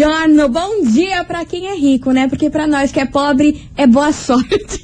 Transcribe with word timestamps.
Buongiorno, 0.00 0.48
bom 0.48 0.82
dia 0.90 1.22
pra 1.24 1.44
quem 1.44 1.66
é 1.66 1.74
rico, 1.76 2.10
né? 2.10 2.26
Porque 2.26 2.48
pra 2.48 2.66
nós 2.66 2.90
que 2.90 2.98
é 2.98 3.04
pobre, 3.04 3.68
é 3.76 3.86
boa 3.86 4.10
sorte. 4.14 4.82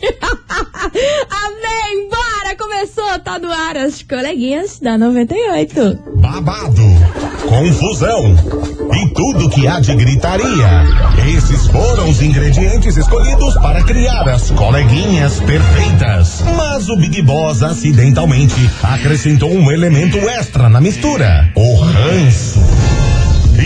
Amém, 1.31 2.11
bora, 2.11 2.55
começou, 2.59 3.19
tá 3.21 3.39
no 3.39 3.51
ar 3.51 3.79
as 3.79 4.03
coleguinhas 4.03 4.79
da 4.79 4.99
98. 4.99 5.99
Babado, 6.17 6.83
confusão 7.49 8.35
e 8.93 9.15
tudo 9.15 9.49
que 9.49 9.67
há 9.67 9.81
de 9.81 9.95
gritaria. 9.95 10.85
Esses 11.35 11.67
foram 11.69 12.11
os 12.11 12.21
ingredientes 12.21 12.99
escolhidos 12.99 13.55
para 13.55 13.83
criar 13.85 14.29
as 14.29 14.51
coleguinhas 14.51 15.41
perfeitas. 15.41 16.43
Mas 16.55 16.91
o 16.91 16.97
Big 16.99 17.23
Boss 17.23 17.63
acidentalmente 17.63 18.71
acrescentou 18.83 19.51
um 19.51 19.73
elemento 19.73 20.19
extra 20.19 20.69
na 20.69 20.79
mistura: 20.79 21.51
o 21.55 21.75
ranço. 21.77 22.61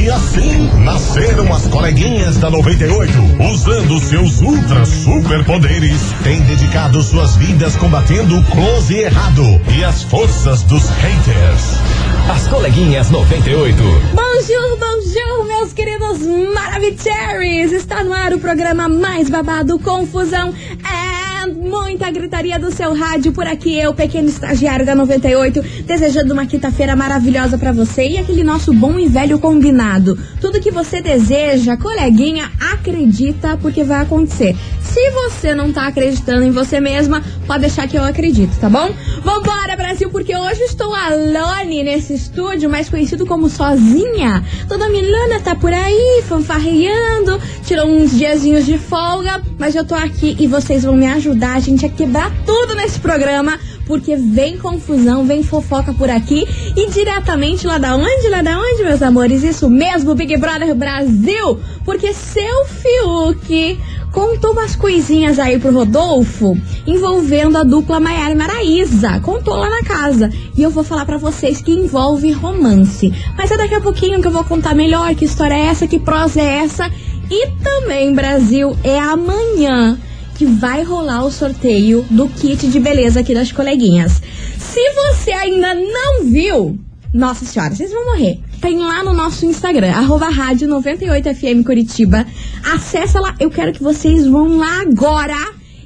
E 0.01 0.09
assim 0.09 0.71
nasceram 0.79 1.53
as 1.55 1.67
coleguinhas 1.67 2.39
da 2.39 2.49
98, 2.49 3.13
usando 3.53 4.01
seus 4.01 4.41
ultra 4.41 4.87
superpoderes, 4.87 6.01
têm 6.25 6.41
dedicado 6.41 7.03
suas 7.03 7.37
vidas 7.37 7.77
combatendo 7.77 8.39
o 8.39 8.45
close 8.45 8.95
e 8.95 9.01
errado 9.01 9.43
e 9.77 9.85
as 9.85 10.03
forças 10.05 10.63
dos 10.63 10.89
haters. 10.89 11.77
As 12.35 12.49
coleguinhas 12.49 13.11
98. 13.11 13.77
Bonjour, 14.15 14.79
bonjour, 14.79 15.47
meus 15.47 15.75
queridos 15.75 16.19
Maravicheries! 16.55 17.73
Está 17.73 18.03
no 18.03 18.15
ar 18.15 18.33
o 18.33 18.39
programa 18.39 18.89
mais 18.89 19.29
babado, 19.29 19.79
Confusão 19.81 20.55
muita 21.61 22.11
gritaria 22.11 22.59
do 22.59 22.73
seu 22.73 22.95
rádio 22.95 23.33
por 23.33 23.47
aqui, 23.47 23.79
eu, 23.79 23.93
pequeno 23.93 24.29
estagiário 24.29 24.87
da 24.87 24.95
98, 24.95 25.63
desejando 25.85 26.33
uma 26.33 26.47
quinta-feira 26.47 26.97
maravilhosa 26.97 27.59
para 27.59 27.71
você 27.71 28.09
e 28.09 28.19
aquele 28.19 28.43
nosso 28.43 28.73
bom 28.73 28.99
e 28.99 29.07
velho 29.07 29.39
combinado. 29.39 30.19
Tudo 30.41 30.61
que 30.61 30.71
você 30.71 31.03
deseja, 31.03 31.77
coleguinha, 31.77 32.51
acredita 32.73 33.59
porque 33.59 33.85
vai 33.85 34.03
acontecer. 34.03 34.57
Se 34.93 35.11
você 35.11 35.55
não 35.55 35.73
tá 35.73 35.87
acreditando 35.87 36.43
em 36.43 36.51
você 36.51 36.81
mesma, 36.81 37.23
pode 37.47 37.61
deixar 37.61 37.87
que 37.87 37.97
eu 37.97 38.03
acredito, 38.03 38.59
tá 38.59 38.69
bom? 38.69 38.93
Vambora, 39.23 39.77
Brasil, 39.77 40.11
porque 40.11 40.37
hoje 40.37 40.63
estou 40.63 40.93
alone 40.93 41.85
nesse 41.85 42.13
estúdio, 42.13 42.69
mais 42.69 42.89
conhecido 42.89 43.25
como 43.25 43.49
sozinha. 43.49 44.45
Toda 44.69 44.89
Milana 44.89 45.39
tá 45.39 45.55
por 45.55 45.73
aí, 45.73 46.25
fanfarreando, 46.27 47.41
tirou 47.65 47.87
uns 47.87 48.19
diazinhos 48.19 48.67
de 48.67 48.79
folga, 48.79 49.41
mas 49.57 49.77
eu 49.77 49.85
tô 49.85 49.95
aqui 49.95 50.37
e 50.41 50.49
vocês 50.49 50.83
vão 50.83 50.97
me 50.97 51.07
ajudar 51.07 51.55
a 51.55 51.61
gente 51.61 51.87
a 51.87 51.89
quebrar 51.89 52.33
tudo 52.45 52.75
nesse 52.75 52.99
programa, 52.99 53.61
porque 53.87 54.17
vem 54.17 54.59
confusão, 54.59 55.25
vem 55.25 55.45
fofoca 55.45 55.93
por 55.93 56.11
aqui 56.11 56.45
e 56.77 56.91
diretamente 56.91 57.65
lá 57.65 57.79
da 57.79 57.95
onde? 57.95 58.29
Lá 58.29 58.43
da 58.43 58.59
onde, 58.59 58.83
meus 58.83 59.03
amores? 59.03 59.45
Isso 59.45 59.71
mesmo, 59.71 60.17
Big 60.17 60.37
Brother 60.37 60.75
Brasil, 60.75 61.61
porque 61.85 62.13
seu 62.13 62.65
Fiuk 62.65 63.79
contou 64.13 64.53
umas 64.53 64.77
coisinhas 64.77 65.39
aí 65.39 65.59
pro 65.59 65.73
Rodolfo 65.73 66.57
envolvendo 66.87 67.57
a 67.57 67.63
dupla 67.63 68.01
Maiara 68.01 68.33
e 68.33 68.37
Maraísa. 68.37 69.21
Contou 69.21 69.55
lá 69.55 69.69
na 69.69 69.83
casa. 69.83 70.31
E 70.57 70.63
eu 70.63 70.71
vou 70.71 70.85
falar 70.85 71.05
para 71.07 71.19
vocês 71.19 71.61
que 71.61 71.73
envolve 71.73 72.31
romance. 72.33 73.13
Mas 73.37 73.51
é 73.51 73.57
daqui 73.57 73.75
a 73.75 73.81
pouquinho 73.81 74.21
que 74.21 74.27
eu 74.27 74.33
vou 74.33 74.45
contar 74.45 74.75
melhor 74.75 75.15
que 75.15 75.25
história 75.25 75.55
é 75.55 75.67
essa, 75.67 75.87
que 75.87 75.99
prosa 75.99 76.41
é 76.41 76.59
essa. 76.65 76.91
E 77.31 77.49
também, 77.63 78.15
Brasil, 78.15 78.77
é 78.83 78.99
amanhã 78.99 79.99
que 80.35 80.47
vai 80.47 80.83
rolar 80.83 81.25
o 81.25 81.31
sorteio 81.31 82.05
do 82.11 82.29
kit 82.29 82.67
de 82.67 82.81
beleza 82.81 83.21
aqui 83.21 83.35
das 83.35 83.53
coleguinhas. 83.53 84.23
Se 84.59 84.81
você 84.93 85.33
ainda 85.33 85.75
não 85.75 86.25
viu, 86.25 86.79
nossa 87.13 87.45
senhora, 87.45 87.75
vocês 87.75 87.93
vão 87.93 88.05
morrer. 88.07 88.41
Tem 88.61 88.79
lá 88.79 89.03
no 89.03 89.15
nosso 89.15 89.47
Instagram, 89.47 89.91
arroba 89.91 90.29
rádio 90.29 90.69
98FM 90.69 91.65
Curitiba. 91.65 92.27
Acessa 92.63 93.19
lá, 93.19 93.35
eu 93.41 93.51
quero 93.51 93.73
que 93.73 93.83
vocês 93.83 94.27
vão 94.27 94.59
lá 94.59 94.83
agora 94.83 95.35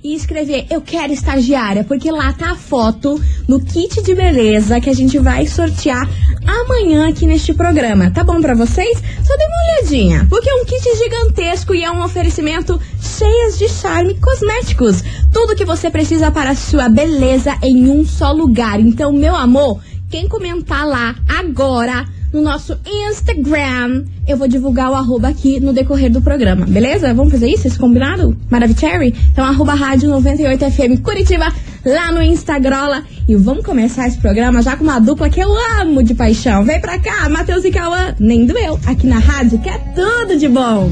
e 0.03 0.15
escrever 0.15 0.67
Eu 0.69 0.83
quero 0.83 1.13
estagiária, 1.13 1.85
porque 1.85 2.11
lá 2.11 2.33
tá 2.33 2.51
a 2.51 2.57
foto 2.57 3.19
no 3.49 3.65
kit 3.65 4.03
de 4.03 4.15
beleza 4.15 4.81
que 4.81 4.91
a 4.91 4.93
gente 4.93 5.19
vai 5.21 5.47
sortear 5.47 6.07
amanhã 6.45 7.09
aqui 7.09 7.27
neste 7.27 7.55
programa. 7.55 8.11
Tá 8.11 8.25
bom 8.25 8.41
para 8.41 8.55
vocês? 8.55 8.99
Só 8.99 9.37
dê 9.37 9.45
uma 9.45 9.79
olhadinha, 9.79 10.27
porque 10.29 10.51
é 10.51 10.55
um 10.55 10.65
kit 10.65 10.83
gigantesco 10.99 11.75
e 11.75 11.85
é 11.85 11.91
um 11.91 12.03
oferecimento 12.05 12.79
cheias 13.01 13.57
de 13.57 13.69
charme 13.69 14.19
cosméticos. 14.21 15.03
Tudo 15.33 15.55
que 15.55 15.65
você 15.65 15.91
precisa 15.91 16.33
para 16.33 16.51
a 16.51 16.57
sua 16.57 16.89
beleza 16.89 17.57
em 17.63 17.89
um 17.89 18.05
só 18.05 18.33
lugar. 18.33 18.81
Então, 18.81 19.13
meu 19.13 19.37
amor, 19.37 19.81
quem 20.11 20.29
comentar 20.29 20.87
lá 20.87 21.15
agora 21.29 22.05
no 22.35 22.43
nosso 22.43 22.77
Instagram, 22.85 24.05
eu 24.27 24.37
vou 24.37 24.49
divulgar 24.49 24.91
o 24.91 24.95
arroba 24.95 25.29
aqui 25.29 25.61
no 25.61 25.73
decorrer 25.73 26.11
do 26.11 26.21
programa, 26.21 26.67
beleza? 26.67 27.15
Vamos 27.15 27.33
fazer 27.33 27.47
isso? 27.47 27.69
Esse 27.69 27.79
combinado? 27.79 28.37
Maravicherry? 28.51 29.15
Então, 29.31 29.45
arroba 29.45 29.73
rádio 29.73 30.11
98FM 30.11 31.01
Curitiba, 31.01 31.47
lá 31.87 32.11
no 32.11 32.21
Instagram. 32.21 33.05
E 33.29 33.37
vamos 33.37 33.65
começar 33.65 34.09
esse 34.09 34.19
programa 34.19 34.63
já 34.63 34.77
com 34.77 34.83
uma 34.83 34.99
dupla 34.99 35.31
que 35.31 35.39
eu 35.39 35.49
amo 35.81 36.03
de 36.03 36.13
paixão. 36.13 36.65
Vem 36.65 36.81
pra 36.81 36.99
cá, 36.99 37.29
Matheus 37.29 37.65
e 37.65 37.71
Cauã, 37.71 38.17
nem 38.19 38.45
doeu, 38.45 38.81
aqui 38.85 39.07
na 39.07 39.21
rádio, 39.21 39.61
que 39.61 39.69
é 39.69 39.79
tudo 39.95 40.37
de 40.37 40.49
bom. 40.49 40.91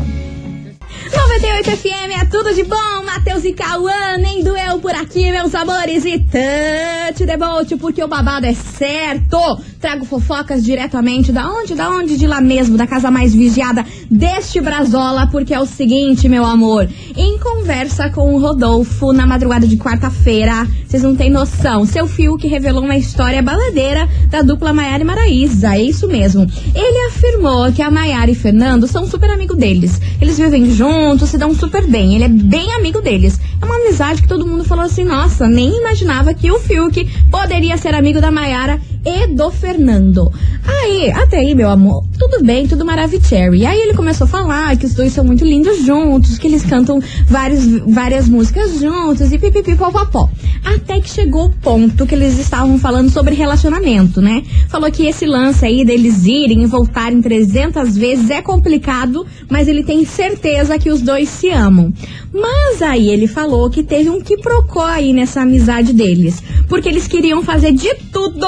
98 1.13 1.77
FM 1.77 2.23
é 2.23 2.25
tudo 2.25 2.55
de 2.55 2.63
bom, 2.65 3.05
Matheus 3.05 3.45
e 3.45 3.53
Cauã, 3.53 4.17
nem 4.19 4.43
doeu 4.43 4.79
por 4.79 4.95
aqui, 4.95 5.31
meus 5.31 5.55
amores, 5.55 6.07
e 6.07 6.19
touch 6.19 7.27
debote, 7.27 7.77
porque 7.77 8.03
o 8.03 8.09
babado 8.09 8.47
é 8.47 8.55
certo. 8.55 9.39
Trago 9.79 10.05
fofocas 10.07 10.65
diretamente 10.65 11.31
da 11.31 11.51
onde, 11.51 11.75
da 11.75 11.91
onde, 11.91 12.17
de 12.17 12.27
lá 12.27 12.41
mesmo, 12.41 12.79
da 12.79 12.87
casa 12.87 13.11
mais 13.11 13.35
vigiada 13.35 13.85
deste 14.11 14.61
Brazola, 14.61 15.27
porque 15.27 15.53
é 15.53 15.61
o 15.61 15.67
seguinte, 15.67 16.29
meu 16.29 16.47
amor, 16.47 16.89
em 17.17 17.39
conversa 17.39 18.09
com 18.09 18.35
o 18.35 18.39
Rodolfo 18.39 19.13
na 19.13 19.27
madrugada 19.27 19.67
de 19.67 19.77
quarta-feira, 19.77 20.67
vocês 20.87 21.03
não 21.03 21.17
têm 21.17 21.31
noção, 21.31 21.85
seu 21.85 22.07
fio 22.07 22.37
que 22.37 22.47
revelou 22.47 22.85
uma 22.85 22.97
história 22.97 23.43
baladeira 23.43 24.09
da 24.29 24.41
dupla 24.41 24.73
Maiara 24.73 25.03
e 25.03 25.07
Maraísa, 25.07 25.75
é 25.75 25.83
isso 25.83 26.07
mesmo. 26.07 26.47
Ele 26.75 27.07
afirmou 27.09 27.71
que 27.73 27.83
a 27.83 27.91
Maiara 27.91 28.31
e 28.31 28.35
Fernando 28.35 28.87
são 28.87 29.07
super 29.07 29.29
amigos 29.31 29.57
deles, 29.57 30.01
eles 30.21 30.39
vivem 30.39 30.71
juntos, 30.71 31.02
se 31.27 31.39
dão 31.39 31.55
super 31.55 31.87
bem, 31.87 32.15
ele 32.15 32.25
é 32.25 32.29
bem 32.29 32.73
amigo 32.73 33.01
deles. 33.01 33.39
É 33.61 33.65
uma 33.65 33.77
amizade 33.77 34.23
que 34.23 34.29
todo 34.29 34.47
mundo 34.47 34.65
falou 34.65 34.85
assim, 34.85 35.05
nossa, 35.05 35.49
nem 35.49 35.79
imaginava 35.79 36.35
que 36.35 36.51
o 36.51 36.59
Fiuk 36.59 37.09
poderia 37.31 37.77
ser 37.77 37.95
amigo 37.95 38.21
da 38.21 38.31
Maiara 38.31 38.81
e 39.05 39.27
do 39.27 39.51
Fernando. 39.51 40.33
Aí, 40.65 41.11
até 41.11 41.39
aí, 41.39 41.55
meu 41.55 41.69
amor, 41.69 42.05
tudo 42.19 42.45
bem, 42.45 42.69
tudo 42.69 42.85
maravilhoso. 42.85 43.13
Aí 43.35 43.81
ele 43.81 43.95
começou 43.95 44.27
a 44.27 44.29
falar 44.29 44.77
que 44.77 44.87
os 44.87 44.95
dois 44.95 45.13
são 45.13 45.25
muito 45.25 45.45
lindos 45.45 45.85
juntos, 45.85 46.39
que 46.39 46.47
eles 46.47 46.65
cantam 46.65 47.01
várias, 47.27 47.67
várias 47.87 48.29
músicas 48.29 48.79
juntos 48.79 49.33
e 49.33 49.39
pipipi 49.39 49.75
popopó. 49.75 50.31
Até 50.65 51.01
que 51.01 51.11
chegou 51.11 51.47
o 51.47 51.51
ponto 51.51 52.07
que 52.07 52.15
eles 52.15 52.39
estavam 52.39 52.79
falando 52.79 53.11
sobre 53.11 53.35
relacionamento, 53.35 54.21
né? 54.21 54.43
Falou 54.69 54.91
que 54.91 55.07
esse 55.07 55.27
lance 55.27 55.65
aí 55.65 55.85
deles 55.85 56.25
irem 56.25 56.63
e 56.63 56.67
voltarem 56.67 57.21
300 57.21 57.97
vezes 57.97 58.31
é 58.31 58.41
complicado, 58.41 59.27
mas 59.51 59.67
ele 59.67 59.83
tem 59.83 60.05
certeza 60.05 60.79
que 60.79 60.91
os 60.91 61.03
dois 61.03 61.29
se 61.29 61.51
amam. 61.51 61.93
Mas 62.33 62.81
aí 62.81 63.09
ele 63.09 63.27
falou 63.27 63.69
que 63.69 63.83
teve 63.83 64.09
um 64.09 64.21
que 64.21 64.37
procó 64.37 64.87
aí 64.87 65.13
nessa 65.13 65.43
amizade 65.43 65.93
deles, 65.93 66.43
porque 66.69 66.89
eles 66.89 67.09
queriam 67.09 67.43
fazer 67.43 67.73
de 67.73 67.95
tudo 68.13 68.47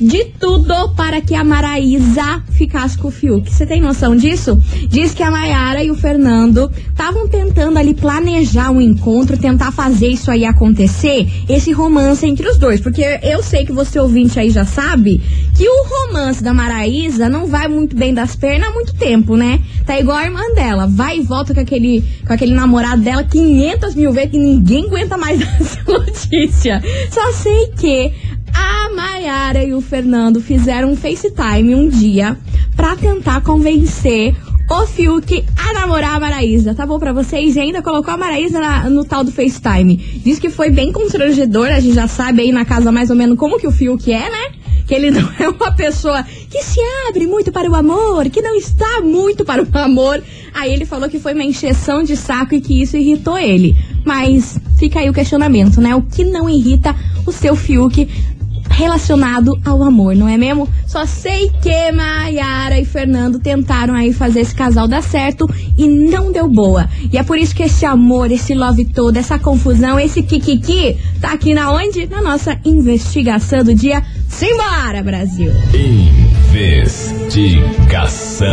de 0.00 0.24
tudo 0.24 0.90
para 0.96 1.20
que 1.20 1.34
a 1.34 1.44
Maraísa 1.44 2.42
ficasse 2.50 2.96
com 2.96 3.08
o 3.08 3.10
Fiuk. 3.10 3.52
Você 3.52 3.66
tem 3.66 3.80
noção 3.80 4.16
disso? 4.16 4.58
Diz 4.88 5.12
que 5.12 5.22
a 5.22 5.30
Mayara 5.30 5.84
e 5.84 5.90
o 5.90 5.94
Fernando 5.94 6.70
estavam 6.88 7.28
tentando 7.28 7.78
ali 7.78 7.94
planejar 7.94 8.70
um 8.70 8.80
encontro, 8.80 9.36
tentar 9.36 9.70
fazer 9.72 10.08
isso 10.08 10.30
aí 10.30 10.44
acontecer, 10.44 11.28
esse 11.48 11.72
romance 11.72 12.26
entre 12.26 12.48
os 12.48 12.56
dois. 12.56 12.80
Porque 12.80 13.02
eu 13.22 13.42
sei 13.42 13.66
que 13.66 13.72
você 13.72 14.00
ouvinte 14.00 14.38
aí 14.38 14.50
já 14.50 14.64
sabe 14.64 15.22
que 15.54 15.68
o 15.68 15.84
romance 15.84 16.42
da 16.42 16.54
Maraísa 16.54 17.28
não 17.28 17.46
vai 17.46 17.68
muito 17.68 17.94
bem 17.94 18.14
das 18.14 18.34
pernas 18.34 18.70
há 18.70 18.72
muito 18.72 18.94
tempo, 18.94 19.36
né? 19.36 19.60
Tá 19.84 19.98
igual 19.98 20.16
a 20.16 20.24
irmã 20.24 20.42
dela, 20.54 20.86
vai 20.86 21.18
e 21.18 21.22
volta 21.22 21.52
com 21.52 21.60
aquele, 21.60 22.02
com 22.26 22.32
aquele 22.32 22.54
namorado 22.54 23.02
dela 23.02 23.24
500 23.24 23.94
mil 23.94 24.12
vezes 24.12 24.30
que 24.30 24.38
ninguém 24.38 24.86
aguenta 24.86 25.16
mais 25.16 25.40
essa 25.60 25.82
notícia. 25.86 26.82
Só 27.10 27.32
sei 27.32 27.68
que 27.76 28.12
a 28.54 28.90
Mayara 28.94 29.64
e 29.64 29.72
o 29.74 29.80
Fernando 29.80 30.40
fizeram 30.40 30.92
um 30.92 30.96
FaceTime 30.96 31.74
um 31.74 31.88
dia 31.88 32.36
pra 32.76 32.96
tentar 32.96 33.40
convencer 33.42 34.34
o 34.70 34.86
Fiuk 34.86 35.44
a 35.56 35.72
namorar 35.72 36.14
a 36.14 36.20
Maraísa. 36.20 36.74
Tá 36.74 36.86
bom 36.86 36.98
pra 36.98 37.12
vocês? 37.12 37.56
E 37.56 37.60
ainda 37.60 37.82
colocou 37.82 38.14
a 38.14 38.16
Maraísa 38.16 38.60
na, 38.60 38.88
no 38.88 39.04
tal 39.04 39.24
do 39.24 39.32
FaceTime. 39.32 39.96
Diz 40.24 40.38
que 40.38 40.48
foi 40.48 40.70
bem 40.70 40.92
constrangedor, 40.92 41.66
a 41.66 41.80
gente 41.80 41.94
já 41.94 42.06
sabe 42.06 42.42
aí 42.42 42.52
na 42.52 42.64
casa 42.64 42.92
mais 42.92 43.10
ou 43.10 43.16
menos 43.16 43.36
como 43.36 43.58
que 43.58 43.66
o 43.66 43.72
Fiuk 43.72 44.12
é, 44.12 44.30
né? 44.30 44.52
Que 44.86 44.94
ele 44.94 45.10
não 45.12 45.28
é 45.40 45.48
uma 45.48 45.72
pessoa 45.72 46.22
que 46.22 46.62
se 46.62 46.78
abre 47.08 47.26
muito 47.26 47.50
para 47.50 47.68
o 47.68 47.74
amor, 47.74 48.30
que 48.30 48.40
não 48.40 48.54
está 48.54 49.00
muito 49.02 49.44
para 49.44 49.62
o 49.62 49.78
amor. 49.78 50.22
Aí 50.54 50.72
ele 50.72 50.84
falou 50.84 51.08
que 51.08 51.18
foi 51.18 51.34
uma 51.34 51.44
encheção 51.44 52.02
de 52.04 52.16
saco 52.16 52.54
e 52.54 52.60
que 52.60 52.80
isso 52.80 52.96
irritou 52.96 53.36
ele. 53.36 53.76
Mas 54.04 54.58
fica 54.78 55.00
aí 55.00 55.10
o 55.10 55.12
questionamento, 55.12 55.80
né? 55.80 55.96
O 55.96 56.02
que 56.02 56.24
não 56.24 56.48
irrita 56.48 56.94
o 57.26 57.32
seu 57.32 57.56
Fiuk 57.56 58.08
relacionado 58.80 59.60
ao 59.62 59.82
amor, 59.82 60.16
não 60.16 60.26
é 60.26 60.38
mesmo? 60.38 60.66
Só 60.86 61.04
sei 61.04 61.50
que 61.62 61.92
Maiara 61.92 62.80
e 62.80 62.84
Fernando 62.86 63.38
tentaram 63.38 63.94
aí 63.94 64.10
fazer 64.10 64.40
esse 64.40 64.54
casal 64.54 64.88
dar 64.88 65.02
certo 65.02 65.46
e 65.76 65.86
não 65.86 66.32
deu 66.32 66.48
boa. 66.48 66.88
E 67.12 67.18
é 67.18 67.22
por 67.22 67.36
isso 67.36 67.54
que 67.54 67.64
esse 67.64 67.84
amor, 67.84 68.32
esse 68.32 68.54
love 68.54 68.86
todo, 68.86 69.18
essa 69.18 69.38
confusão, 69.38 70.00
esse 70.00 70.22
kikiki, 70.22 70.96
tá 71.20 71.32
aqui 71.32 71.52
na 71.52 71.70
onde? 71.70 72.06
Na 72.06 72.22
nossa 72.22 72.58
investigação 72.64 73.62
do 73.62 73.74
dia. 73.74 74.02
Simbora, 74.28 75.02
Brasil! 75.02 75.52
Investigação. 76.94 78.48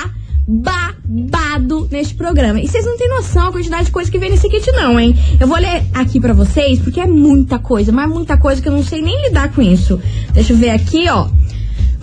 babado 0.47 1.87
neste 1.91 2.15
programa. 2.15 2.59
E 2.59 2.67
vocês 2.67 2.83
não 2.83 2.97
têm 2.97 3.07
noção 3.07 3.49
a 3.49 3.51
quantidade 3.51 3.85
de 3.85 3.91
coisa 3.91 4.09
que 4.09 4.17
vem 4.17 4.31
nesse 4.31 4.49
kit, 4.49 4.71
não, 4.71 4.99
hein? 4.99 5.15
Eu 5.39 5.47
vou 5.47 5.59
ler 5.59 5.83
aqui 5.93 6.19
para 6.19 6.33
vocês, 6.33 6.79
porque 6.79 6.99
é 6.99 7.05
muita 7.05 7.59
coisa, 7.59 7.91
mas 7.91 8.09
muita 8.09 8.35
coisa 8.35 8.59
que 8.59 8.67
eu 8.67 8.73
não 8.73 8.83
sei 8.83 8.99
nem 8.99 9.27
lidar 9.27 9.53
com 9.53 9.61
isso. 9.61 10.01
Deixa 10.33 10.53
eu 10.53 10.57
ver 10.57 10.71
aqui, 10.71 11.07
ó. 11.07 11.27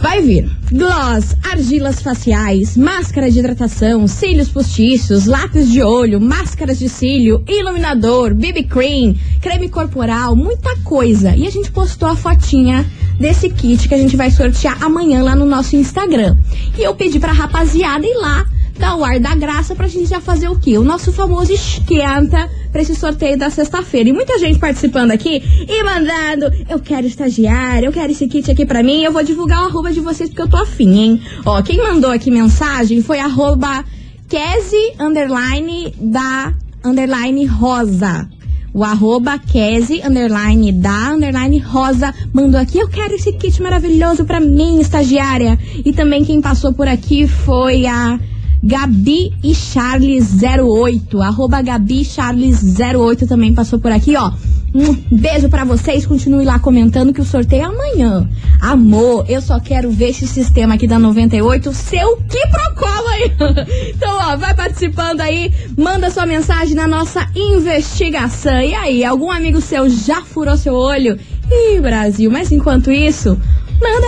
Vai 0.00 0.22
vir 0.22 0.48
gloss, 0.70 1.36
argilas 1.42 2.00
faciais, 2.00 2.76
máscara 2.76 3.28
de 3.28 3.40
hidratação, 3.40 4.06
cílios 4.06 4.48
postiços, 4.48 5.26
lápis 5.26 5.68
de 5.68 5.82
olho, 5.82 6.20
máscaras 6.20 6.78
de 6.78 6.88
cílio, 6.88 7.42
iluminador, 7.48 8.32
BB 8.32 8.62
cream, 8.64 9.16
creme 9.40 9.68
corporal, 9.68 10.36
muita 10.36 10.76
coisa. 10.84 11.34
E 11.34 11.48
a 11.48 11.50
gente 11.50 11.72
postou 11.72 12.08
a 12.08 12.14
fotinha 12.14 12.86
desse 13.18 13.50
kit 13.50 13.88
que 13.88 13.94
a 13.94 13.98
gente 13.98 14.16
vai 14.16 14.30
sortear 14.30 14.80
amanhã 14.80 15.20
lá 15.20 15.34
no 15.34 15.44
nosso 15.44 15.74
Instagram. 15.74 16.36
E 16.78 16.82
eu 16.82 16.94
pedi 16.94 17.18
pra 17.18 17.32
rapaziada 17.32 18.06
ir 18.06 18.14
lá 18.18 18.46
dar 18.78 18.94
o 18.94 19.04
ar 19.04 19.18
da 19.18 19.34
graça 19.34 19.74
pra 19.74 19.88
gente 19.88 20.06
já 20.06 20.20
fazer 20.20 20.48
o 20.48 20.58
quê? 20.58 20.78
O 20.78 20.84
nosso 20.84 21.12
famoso 21.12 21.52
esquenta 21.52 22.48
pra 22.70 22.82
esse 22.82 22.94
sorteio 22.94 23.38
da 23.38 23.50
sexta-feira. 23.50 24.08
E 24.08 24.12
muita 24.12 24.38
gente 24.38 24.58
participando 24.58 25.10
aqui 25.10 25.42
e 25.68 25.82
mandando, 25.82 26.52
eu 26.68 26.78
quero 26.78 27.06
estagiário, 27.06 27.86
eu 27.86 27.92
quero 27.92 28.12
esse 28.12 28.26
kit 28.26 28.50
aqui 28.50 28.64
pra 28.64 28.82
mim, 28.82 29.02
eu 29.02 29.12
vou 29.12 29.22
divulgar 29.22 29.62
o 29.62 29.66
arroba 29.66 29.92
de 29.92 30.00
vocês 30.00 30.28
porque 30.28 30.42
eu 30.42 30.48
tô 30.48 30.56
afim, 30.56 30.98
hein? 30.98 31.22
Ó, 31.44 31.60
quem 31.62 31.78
mandou 31.78 32.10
aqui 32.10 32.30
mensagem 32.30 33.02
foi 33.02 33.18
arroba 33.18 33.84
Kese, 34.28 34.92
underline, 35.00 35.94
da, 35.98 36.52
underline, 36.84 37.46
rosa. 37.46 38.28
O 38.74 38.84
arroba 38.84 39.38
Kese, 39.38 40.02
underline 40.04 40.70
da, 40.70 41.14
underline 41.14 41.58
rosa, 41.58 42.14
mandou 42.32 42.60
aqui, 42.60 42.78
eu 42.78 42.88
quero 42.88 43.14
esse 43.14 43.32
kit 43.32 43.60
maravilhoso 43.62 44.26
pra 44.26 44.38
mim, 44.38 44.80
estagiária. 44.80 45.58
E 45.84 45.92
também 45.92 46.24
quem 46.24 46.40
passou 46.42 46.74
por 46.74 46.86
aqui 46.86 47.26
foi 47.26 47.86
a 47.86 48.20
Gabi 48.62 49.32
e 49.42 49.54
Charles 49.54 50.36
08, 50.42 51.22
arroba 51.22 51.62
Gabi 51.62 52.04
Charles 52.04 52.62
08 52.78 53.26
também 53.26 53.54
passou 53.54 53.78
por 53.78 53.92
aqui, 53.92 54.16
ó. 54.16 54.32
Um 54.74 54.94
beijo 55.16 55.48
para 55.48 55.64
vocês, 55.64 56.04
continue 56.04 56.44
lá 56.44 56.58
comentando 56.58 57.12
que 57.12 57.20
o 57.20 57.24
sorteio 57.24 57.62
é 57.62 57.64
amanhã. 57.64 58.28
Amor, 58.60 59.24
eu 59.28 59.40
só 59.40 59.58
quero 59.58 59.90
ver 59.90 60.10
esse 60.10 60.26
sistema 60.26 60.74
aqui 60.74 60.86
da 60.86 60.98
98, 60.98 61.72
seu 61.72 62.16
que 62.28 62.46
procola 62.48 63.10
aí. 63.10 63.32
Então, 63.94 64.18
ó, 64.20 64.36
vai 64.36 64.54
participando 64.54 65.20
aí, 65.20 65.52
manda 65.76 66.10
sua 66.10 66.26
mensagem 66.26 66.74
na 66.74 66.86
nossa 66.86 67.26
investigação. 67.34 68.60
E 68.60 68.74
aí, 68.74 69.04
algum 69.04 69.30
amigo 69.30 69.60
seu 69.60 69.88
já 69.88 70.22
furou 70.22 70.56
seu 70.56 70.74
olho? 70.74 71.18
Ih, 71.50 71.80
Brasil, 71.80 72.30
mas 72.30 72.52
enquanto 72.52 72.92
isso, 72.92 73.38
manda 73.80 74.06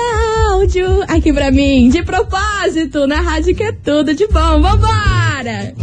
áudio 0.51 1.05
aqui 1.09 1.33
pra 1.33 1.51
mim, 1.51 1.89
de 1.89 2.03
propósito, 2.03 3.07
na 3.07 3.21
rádio 3.21 3.55
que 3.55 3.63
é 3.63 3.73
tudo 3.73 4.15
de 4.15 4.27
bom. 4.27 4.61
Vambora! 4.61 5.75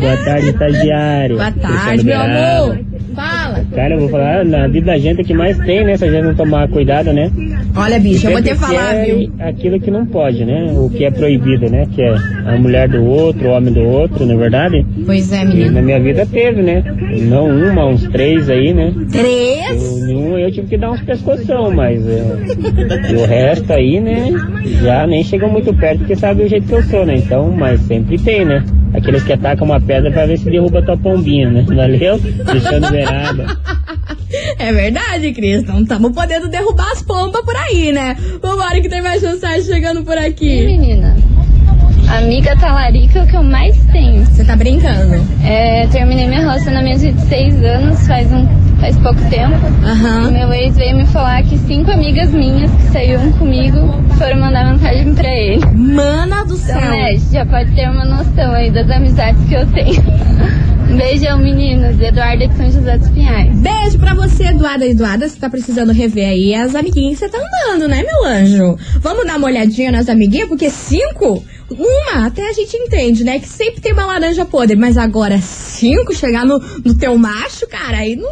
Boa 0.00 0.16
tarde, 0.24 0.48
estagiário. 0.48 1.36
Boa 1.36 1.52
tarde, 1.52 2.02
Cristiano 2.02 2.04
meu 2.04 2.18
Beraba. 2.18 2.64
amor. 2.64 2.89
Fala. 3.14 3.64
Cara, 3.74 3.94
eu 3.94 4.00
vou 4.00 4.08
falar, 4.08 4.44
na 4.44 4.66
vida 4.68 4.86
da 4.86 4.98
gente 4.98 5.20
é 5.20 5.24
que 5.24 5.34
mais 5.34 5.58
tem, 5.58 5.84
né? 5.84 5.96
Se 5.96 6.04
a 6.04 6.10
gente 6.10 6.24
não 6.24 6.34
tomar 6.34 6.68
cuidado, 6.68 7.12
né? 7.12 7.30
Olha, 7.76 7.98
bicho, 7.98 8.26
eu 8.26 8.32
vou 8.32 8.42
te 8.42 8.48
Sempre 8.48 8.66
falar, 8.66 8.94
quer 8.94 9.14
viu? 9.14 9.32
Aquilo 9.40 9.80
que 9.80 9.90
não 9.90 10.06
pode, 10.06 10.44
né? 10.44 10.72
O 10.76 10.88
que 10.90 11.04
é 11.04 11.10
proibido, 11.10 11.70
né? 11.70 11.86
Que 11.94 12.02
é 12.02 12.14
a 12.46 12.56
mulher 12.58 12.88
do 12.88 13.04
outro, 13.04 13.48
o 13.48 13.50
homem 13.52 13.72
do 13.72 13.80
outro, 13.82 14.24
não 14.26 14.34
é 14.34 14.38
verdade? 14.38 14.84
Pois 15.06 15.32
é, 15.32 15.42
E 15.42 15.46
menino. 15.46 15.72
na 15.72 15.82
minha 15.82 16.00
vida 16.00 16.26
teve, 16.26 16.62
né? 16.62 16.82
Não 17.22 17.48
uma, 17.48 17.86
uns 17.86 18.06
três 18.08 18.48
aí, 18.48 18.72
né? 18.72 18.92
Três? 19.10 19.82
Eu, 20.00 20.06
nenhum 20.06 20.38
eu 20.38 20.50
tive 20.50 20.66
que 20.68 20.76
dar 20.76 20.90
uns 20.90 21.00
pescoção, 21.02 21.70
mas 21.70 22.06
é, 22.06 22.22
e 23.12 23.16
o 23.16 23.26
resto 23.26 23.72
aí, 23.72 24.00
né? 24.00 24.30
Já 24.82 25.06
nem 25.06 25.22
chegam 25.24 25.48
muito 25.50 25.72
perto 25.74 25.98
porque 26.00 26.16
sabe 26.16 26.42
o 26.42 26.48
jeito 26.48 26.66
que 26.66 26.74
eu 26.74 26.82
sou, 26.84 27.04
né? 27.06 27.16
Então, 27.16 27.50
mas 27.56 27.80
sempre 27.82 28.18
tem, 28.18 28.44
né? 28.44 28.64
Aqueles 28.94 29.22
que 29.22 29.32
atacam 29.32 29.66
uma 29.66 29.80
pedra 29.80 30.10
pra 30.10 30.26
ver 30.26 30.38
se 30.38 30.50
derruba 30.50 30.82
tua 30.82 30.96
pombinha, 30.96 31.50
né? 31.50 31.64
Valeu? 31.66 32.18
Deixando 32.18 32.90
verada. 32.90 33.46
É 34.58 34.72
verdade, 34.72 35.32
Cris. 35.32 35.64
Não 35.64 35.82
estamos 35.82 36.12
podendo 36.12 36.48
derrubar 36.48 36.92
as 36.92 37.02
pombas 37.02 37.42
por 37.44 37.56
aí, 37.56 37.90
né? 37.92 38.16
Vambora 38.40 38.80
que 38.80 38.88
tem 38.88 39.02
mais 39.02 39.20
mensagem 39.22 39.62
chegando 39.62 40.04
por 40.04 40.16
Ih, 40.16 40.26
aqui. 40.26 40.66
menina. 40.66 41.16
Amiga 42.16 42.56
talarica 42.56 43.18
é 43.20 43.22
o 43.22 43.26
que 43.26 43.36
eu 43.36 43.42
mais 43.42 43.76
tenho. 43.86 44.24
Você 44.26 44.44
tá 44.44 44.54
brincando? 44.54 45.16
É, 45.44 45.86
terminei 45.88 46.28
meu 46.28 46.40
relacionamento 46.40 47.00
de 47.00 47.20
seis 47.22 47.54
anos, 47.62 48.06
faz, 48.06 48.30
um, 48.32 48.46
faz 48.80 48.96
pouco 48.98 49.20
tempo. 49.30 49.54
Aham. 49.84 50.30
Meu 50.30 50.52
ex 50.52 50.74
veio 50.76 50.96
me 50.96 51.06
falar 51.06 51.42
que 51.42 51.56
cinco 51.58 51.90
amigas 51.90 52.30
minhas 52.32 52.70
que 52.70 52.82
saíram 52.92 53.30
comigo 53.32 53.76
foram 54.18 54.40
mandar 54.40 54.72
mensagem 54.72 55.14
pra 55.14 55.28
ele. 55.28 55.64
Mana 55.74 56.44
do 56.44 56.54
Então, 56.54 56.66
céu. 56.66 56.80
né, 56.80 57.16
já 57.30 57.44
pode 57.46 57.70
ter 57.74 57.88
uma 57.88 58.04
noção 58.04 58.52
aí 58.52 58.70
das 58.70 58.88
amizades 58.90 59.42
que 59.48 59.54
eu 59.54 59.66
tenho. 59.72 60.02
Um 60.90 60.96
beijão, 60.96 61.38
meninos. 61.38 62.00
Eduardo 62.00 62.48
de 62.48 62.56
São 62.56 62.68
José 62.70 62.98
dos 62.98 63.08
Pinhais. 63.10 63.56
Beijo 63.60 63.96
pra 63.98 64.12
você, 64.14 64.44
Eduarda. 64.48 64.84
Eduarda, 64.86 65.28
você 65.28 65.38
tá 65.38 65.48
precisando 65.48 65.92
rever 65.92 66.28
aí 66.28 66.52
as 66.54 66.74
amiguinhas 66.74 67.18
que 67.20 67.26
você 67.26 67.28
tá 67.30 67.38
andando, 67.38 67.88
né, 67.88 68.02
meu 68.02 68.24
anjo? 68.24 68.76
Vamos 69.00 69.24
dar 69.24 69.36
uma 69.36 69.46
olhadinha 69.46 69.92
nas 69.92 70.08
amiguinhas, 70.08 70.48
porque 70.48 70.68
cinco, 70.68 71.44
uma, 71.70 72.26
até 72.26 72.48
a 72.48 72.52
gente 72.52 72.76
entende, 72.76 73.22
né? 73.22 73.38
Que 73.38 73.46
sempre 73.48 73.80
tem 73.80 73.92
uma 73.92 74.04
laranja 74.04 74.44
podre, 74.44 74.74
mas 74.76 74.96
agora 74.98 75.38
cinco 75.38 76.12
chegar 76.12 76.44
no, 76.44 76.58
no 76.84 76.94
teu 76.94 77.16
macho, 77.16 77.68
cara, 77.68 77.98
aí 77.98 78.16
não, 78.16 78.28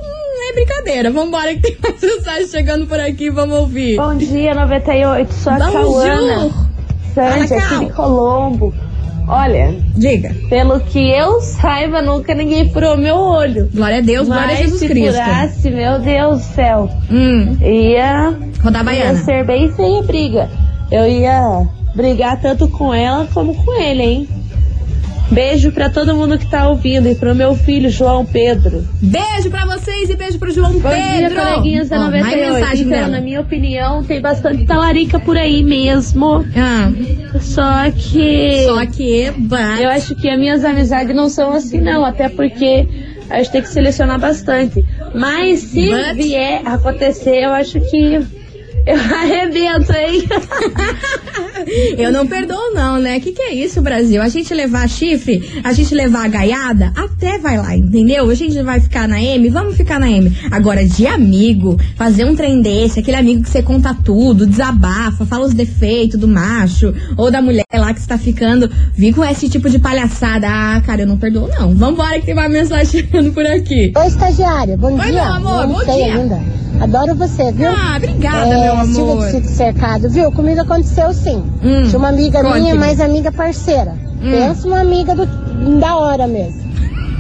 brincadeira. 0.64 1.10
Vambora 1.10 1.54
que 1.54 1.60
tem 1.60 1.76
mais 1.82 2.00
mensagem 2.02 2.46
chegando 2.48 2.86
por 2.86 2.98
aqui, 2.98 3.30
vamos 3.30 3.56
ouvir. 3.58 3.96
Bom 3.96 4.16
dia, 4.16 4.54
98. 4.54 5.32
Sou 5.32 5.52
a. 5.52 5.58
Cauana 5.58 6.50
Sandy, 7.14 7.54
aqui 7.54 7.84
de 7.86 7.92
Colombo. 7.92 8.74
Olha, 9.30 9.74
Diga. 9.94 10.34
pelo 10.48 10.80
que 10.80 10.98
eu 11.10 11.40
saiba, 11.42 12.00
nunca 12.00 12.34
ninguém 12.34 12.70
furou 12.72 12.96
meu 12.96 13.14
olho. 13.16 13.68
Glória 13.74 13.98
a 13.98 14.00
Deus, 14.00 14.26
glória 14.26 14.44
a 14.44 14.48
Mas 14.48 14.58
Jesus 14.58 14.80
se 14.80 14.88
Cristo. 14.88 15.12
furasse, 15.22 15.70
meu 15.70 15.98
Deus 15.98 16.38
do 16.38 16.44
céu, 16.54 16.88
Hum, 17.10 17.56
ia, 17.60 18.34
rodar 18.62 18.80
ia 18.80 18.84
baiana. 18.84 19.18
ser 19.18 19.44
bem 19.44 19.70
a 19.98 20.02
briga. 20.02 20.48
Eu 20.90 21.06
ia 21.06 21.66
brigar 21.94 22.40
tanto 22.40 22.68
com 22.68 22.94
ela 22.94 23.28
como 23.34 23.54
com 23.54 23.74
ele, 23.78 24.02
hein? 24.02 24.28
Beijo 25.30 25.70
pra 25.72 25.90
todo 25.90 26.14
mundo 26.14 26.38
que 26.38 26.46
tá 26.50 26.68
ouvindo 26.68 27.06
e 27.08 27.14
pro 27.14 27.34
meu 27.34 27.54
filho, 27.54 27.90
João 27.90 28.24
Pedro. 28.24 28.82
Beijo 29.02 29.50
pra 29.50 29.66
vocês 29.66 30.08
e 30.08 30.16
beijo 30.16 30.38
pro 30.38 30.50
João 30.50 30.72
Bom 30.78 30.88
Pedro. 30.88 31.34
dia, 31.34 31.42
coleguinhas 31.44 31.88
da 31.90 31.98
mais 31.98 32.12
98. 32.24 32.54
mensagem 32.54 32.80
Então, 32.86 32.90
dela. 32.98 33.08
na 33.08 33.20
minha 33.20 33.40
opinião, 33.40 34.02
tem 34.04 34.20
bastante 34.22 34.64
talarica 34.64 35.20
por 35.20 35.36
aí 35.36 35.62
mesmo. 35.62 36.44
Ah, 36.56 36.90
Só 37.40 37.90
que. 37.94 38.64
só 38.66 38.86
que... 38.86 39.30
but- 39.36 39.80
Eu 39.80 39.90
acho 39.90 40.14
que 40.14 40.28
as 40.30 40.38
minhas 40.38 40.64
amizades 40.64 41.14
não 41.14 41.28
são 41.28 41.52
assim, 41.52 41.78
não. 41.80 42.04
Até 42.06 42.28
porque 42.30 42.88
a 43.28 43.36
gente 43.38 43.50
tem 43.52 43.60
que 43.62 43.68
selecionar 43.68 44.18
bastante. 44.18 44.82
Mas 45.14 45.60
se 45.60 45.88
But- 45.90 46.14
vier 46.16 46.62
acontecer, 46.64 47.44
eu 47.44 47.50
acho 47.52 47.78
que 47.90 48.14
eu 48.86 48.96
arrebento, 49.14 49.92
hein? 49.92 50.22
Eu 51.98 52.12
não 52.12 52.26
perdoo, 52.26 52.72
não, 52.74 52.98
né? 52.98 53.18
Que 53.20 53.32
que 53.32 53.42
é 53.42 53.54
isso, 53.54 53.80
Brasil? 53.80 54.20
A 54.22 54.28
gente 54.28 54.52
levar 54.54 54.88
chifre, 54.88 55.60
a 55.64 55.72
gente 55.72 55.94
levar 55.94 56.24
a 56.24 56.28
gaiada, 56.28 56.92
até 56.96 57.38
vai 57.38 57.56
lá, 57.58 57.76
entendeu? 57.76 58.28
A 58.28 58.34
gente 58.34 58.60
vai 58.62 58.80
ficar 58.80 59.08
na 59.08 59.22
M, 59.22 59.48
vamos 59.48 59.76
ficar 59.76 59.98
na 59.98 60.10
M. 60.10 60.32
Agora, 60.50 60.84
de 60.84 61.06
amigo, 61.06 61.78
fazer 61.96 62.24
um 62.24 62.34
trem 62.34 62.60
desse, 62.62 63.00
aquele 63.00 63.16
amigo 63.16 63.42
que 63.42 63.50
você 63.50 63.62
conta 63.62 63.94
tudo, 64.04 64.46
desabafa, 64.46 65.24
fala 65.26 65.46
os 65.46 65.54
defeitos 65.54 66.18
do 66.18 66.28
macho 66.28 66.94
ou 67.16 67.30
da 67.30 67.40
mulher 67.42 67.64
lá 67.74 67.92
que 67.92 68.00
está 68.00 68.16
ficando, 68.18 68.70
vir 68.94 69.14
com 69.14 69.24
esse 69.24 69.48
tipo 69.48 69.68
de 69.68 69.78
palhaçada. 69.78 70.46
Ah, 70.48 70.80
cara, 70.84 71.02
eu 71.02 71.06
não 71.06 71.18
perdoo, 71.18 71.48
não. 71.48 71.74
Vambora 71.74 72.18
que 72.20 72.26
tem 72.26 72.34
uma 72.34 72.48
mensagem 72.48 72.86
chegando 72.86 73.32
por 73.34 73.44
aqui. 73.46 73.92
Oi, 73.96 74.06
estagiária, 74.06 74.76
bom 74.76 74.94
Oi, 74.94 75.00
dia. 75.04 75.12
meu 75.12 75.22
amor, 75.24 75.66
Não 75.66 75.74
bom 75.74 75.84
dia. 75.84 76.14
ainda. 76.14 76.40
Adoro 76.80 77.14
você, 77.16 77.50
viu? 77.50 77.68
Ah, 77.68 77.94
obrigada, 77.96 78.54
é, 78.54 78.62
meu 78.62 78.72
amor. 78.74 79.26
de 79.26 79.32
Sítio 79.32 79.50
Cercado, 79.50 80.08
viu? 80.08 80.30
Comigo 80.30 80.60
aconteceu 80.60 81.12
sim. 81.12 81.42
Hum, 81.62 81.82
Tinha 81.84 81.98
uma 81.98 82.08
amiga 82.08 82.42
conte-me. 82.42 82.60
minha, 82.60 82.74
mas 82.74 83.00
amiga 83.00 83.32
parceira. 83.32 83.92
Hum. 84.22 84.30
Pensa 84.30 84.66
uma 84.68 84.80
amiga 84.80 85.14
do, 85.14 85.26
da 85.80 85.96
hora 85.96 86.26
mesmo. 86.26 86.68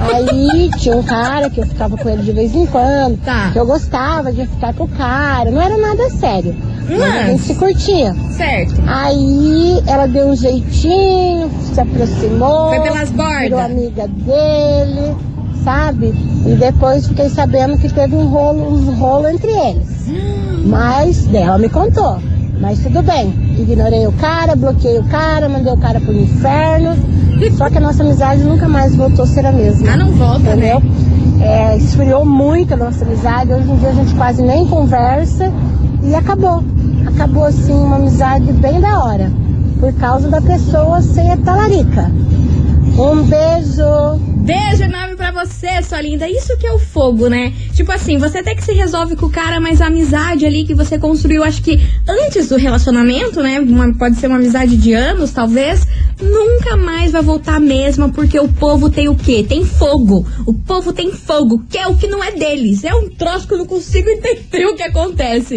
Aí 0.00 0.70
tinha 0.78 0.96
um 0.96 1.02
cara 1.02 1.50
que 1.50 1.60
eu 1.60 1.66
ficava 1.66 1.96
com 1.96 2.08
ele 2.08 2.22
de 2.22 2.32
vez 2.32 2.54
em 2.54 2.66
quando. 2.66 3.18
Tá. 3.24 3.50
Que 3.52 3.58
eu 3.58 3.66
gostava 3.66 4.32
de 4.32 4.46
ficar 4.46 4.72
com 4.74 4.84
o 4.84 4.88
cara. 4.88 5.50
Não 5.50 5.60
era 5.60 5.76
nada 5.76 6.08
sério. 6.10 6.54
Mas 6.88 7.02
a 7.02 7.06
gente 7.22 7.30
Mas, 7.32 7.40
se 7.42 7.54
curtia. 7.56 8.14
certo. 8.30 8.74
Aí 8.86 9.82
ela 9.86 10.06
deu 10.06 10.28
um 10.28 10.36
jeitinho, 10.36 11.50
se 11.74 11.78
aproximou. 11.80 12.68
Foi 12.70 12.80
pelas 12.80 13.10
bordas. 13.10 13.42
Virou 13.42 13.60
amiga 13.60 14.08
dele, 14.08 15.16
sabe? 15.64 16.14
E 16.46 16.54
depois 16.54 17.06
fiquei 17.06 17.28
sabendo 17.28 17.76
que 17.76 17.92
teve 17.92 18.14
um 18.14 18.26
rolo, 18.28 18.72
um 18.72 18.94
rolo 18.94 19.28
entre 19.28 19.50
eles. 19.50 19.88
Mas 20.64 21.26
dela 21.26 21.58
me 21.58 21.68
contou. 21.68 22.18
Mas 22.60 22.80
tudo 22.80 23.02
bem. 23.02 23.32
Ignorei 23.58 24.06
o 24.06 24.12
cara, 24.12 24.56
bloqueei 24.56 24.98
o 24.98 25.04
cara, 25.04 25.48
mandei 25.48 25.72
o 25.72 25.76
cara 25.76 26.00
pro 26.00 26.12
inferno. 26.12 26.96
Só 27.56 27.70
que 27.70 27.78
a 27.78 27.80
nossa 27.80 28.02
amizade 28.02 28.42
nunca 28.42 28.68
mais 28.68 28.94
voltou 28.96 29.24
a 29.24 29.28
ser 29.28 29.46
a 29.46 29.52
mesma. 29.52 29.92
Ah, 29.92 29.96
não 29.96 30.10
volta, 30.12 30.56
né? 30.56 30.74
Entendeu? 30.74 30.82
É, 31.40 31.76
esfriou 31.76 32.24
muito 32.24 32.74
a 32.74 32.76
nossa 32.76 33.04
amizade. 33.04 33.52
Hoje 33.52 33.70
em 33.70 33.76
dia 33.76 33.90
a 33.90 33.92
gente 33.92 34.14
quase 34.14 34.42
nem 34.42 34.66
conversa. 34.66 35.52
E 36.02 36.14
acabou. 36.14 36.64
Acabou 37.06 37.44
assim 37.44 37.72
uma 37.72 37.96
amizade 37.96 38.52
bem 38.54 38.80
da 38.80 39.04
hora. 39.04 39.30
Por 39.78 39.92
causa 39.94 40.28
da 40.28 40.40
pessoa 40.40 41.00
ser 41.00 41.36
talarica. 41.38 42.10
Um 42.98 43.22
beijo. 43.22 44.20
Beijo 44.48 44.82
enorme 44.84 45.14
pra 45.14 45.30
você, 45.30 45.82
sua 45.82 46.00
linda. 46.00 46.26
Isso 46.26 46.56
que 46.56 46.66
é 46.66 46.72
o 46.72 46.78
fogo, 46.78 47.28
né? 47.28 47.52
Tipo 47.74 47.92
assim, 47.92 48.16
você 48.16 48.38
até 48.38 48.54
que 48.54 48.64
se 48.64 48.72
resolve 48.72 49.14
com 49.14 49.26
o 49.26 49.30
cara, 49.30 49.60
mas 49.60 49.82
a 49.82 49.88
amizade 49.88 50.46
ali 50.46 50.64
que 50.64 50.72
você 50.74 50.98
construiu, 50.98 51.44
acho 51.44 51.60
que 51.62 51.78
antes 52.08 52.48
do 52.48 52.56
relacionamento, 52.56 53.42
né? 53.42 53.60
Uma- 53.60 53.92
pode 53.94 54.16
ser 54.16 54.26
uma 54.28 54.36
amizade 54.36 54.74
de 54.78 54.94
anos, 54.94 55.32
talvez. 55.32 55.86
Nunca 56.20 56.76
mais 56.78 57.12
vai 57.12 57.22
voltar 57.22 57.56
a 57.56 57.60
mesma, 57.60 58.08
porque 58.08 58.40
o 58.40 58.48
povo 58.48 58.88
tem 58.90 59.06
o 59.08 59.14
quê? 59.14 59.44
Tem 59.46 59.64
fogo. 59.66 60.26
O 60.46 60.52
povo 60.54 60.92
tem 60.94 61.12
fogo, 61.12 61.62
que 61.68 61.76
é 61.78 61.86
o 61.86 61.94
que 61.96 62.08
não 62.08 62.24
é 62.24 62.32
deles. 62.32 62.82
É 62.84 62.92
um 62.94 63.08
troço 63.10 63.46
que 63.46 63.52
eu 63.54 63.58
não 63.58 63.66
consigo 63.66 64.08
entender 64.10 64.64
o 64.66 64.74
que 64.74 64.82
acontece. 64.82 65.56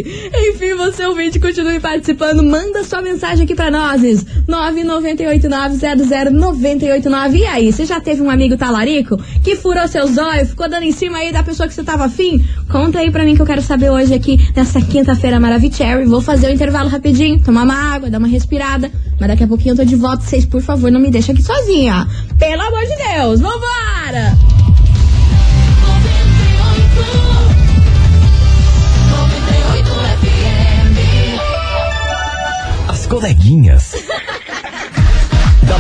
Enfim, 0.50 0.76
você 0.76 1.04
ouvinte, 1.06 1.40
continue 1.40 1.80
participando. 1.80 2.44
Manda 2.44 2.84
sua 2.84 3.02
mensagem 3.02 3.46
aqui 3.46 3.56
pra 3.56 3.72
nós. 3.72 4.24
998900989. 4.48 7.36
E 7.38 7.46
aí, 7.46 7.72
você 7.72 7.86
já 7.86 8.00
teve 8.00 8.22
um 8.22 8.30
amigo 8.30 8.56
talarico 8.82 9.18
que 9.44 9.56
furou 9.56 9.88
seus 9.88 10.18
olhos, 10.18 10.50
ficou 10.50 10.68
dando 10.68 10.84
em 10.84 10.92
cima 10.92 11.20
aí 11.20 11.32
da 11.32 11.44
pessoa 11.44 11.68
que 11.68 11.74
você 11.74 11.84
tava 11.84 12.06
afim? 12.06 12.44
Conta 12.70 13.00
aí 13.00 13.12
pra 13.12 13.24
mim 13.24 13.36
que 13.36 13.42
eu 13.42 13.46
quero 13.46 13.62
saber 13.62 13.90
hoje 13.92 14.14
aqui, 14.14 14.40
nessa 14.56 14.82
quinta-feira 14.82 15.40
maravilhosa. 15.40 15.62
Vou 16.06 16.22
fazer 16.22 16.48
o 16.48 16.54
intervalo 16.54 16.90
rapidinho, 16.90 17.42
tomar 17.42 17.64
uma 17.64 17.76
água, 17.76 18.10
dar 18.10 18.18
uma 18.18 18.28
respirada. 18.28 18.92
Mas 19.20 19.30
daqui 19.30 19.44
a 19.44 19.48
pouquinho 19.48 19.74
eu 19.74 19.78
tô 19.78 19.86
de 19.86 19.96
volta. 19.96 20.24
Vocês, 20.24 20.46
por 20.46 20.62
favor, 20.62 20.92
não 20.92 21.00
me 21.00 21.12
deixem 21.12 21.34
aqui 21.34 21.44
sozinha. 21.44 22.08
Pelo 22.40 22.62
amor 22.62 22.82
de 22.82 22.96
Deus, 22.98 23.40
vambora! 23.40 24.38
As 32.88 33.08
coleguinhas. 33.08 33.94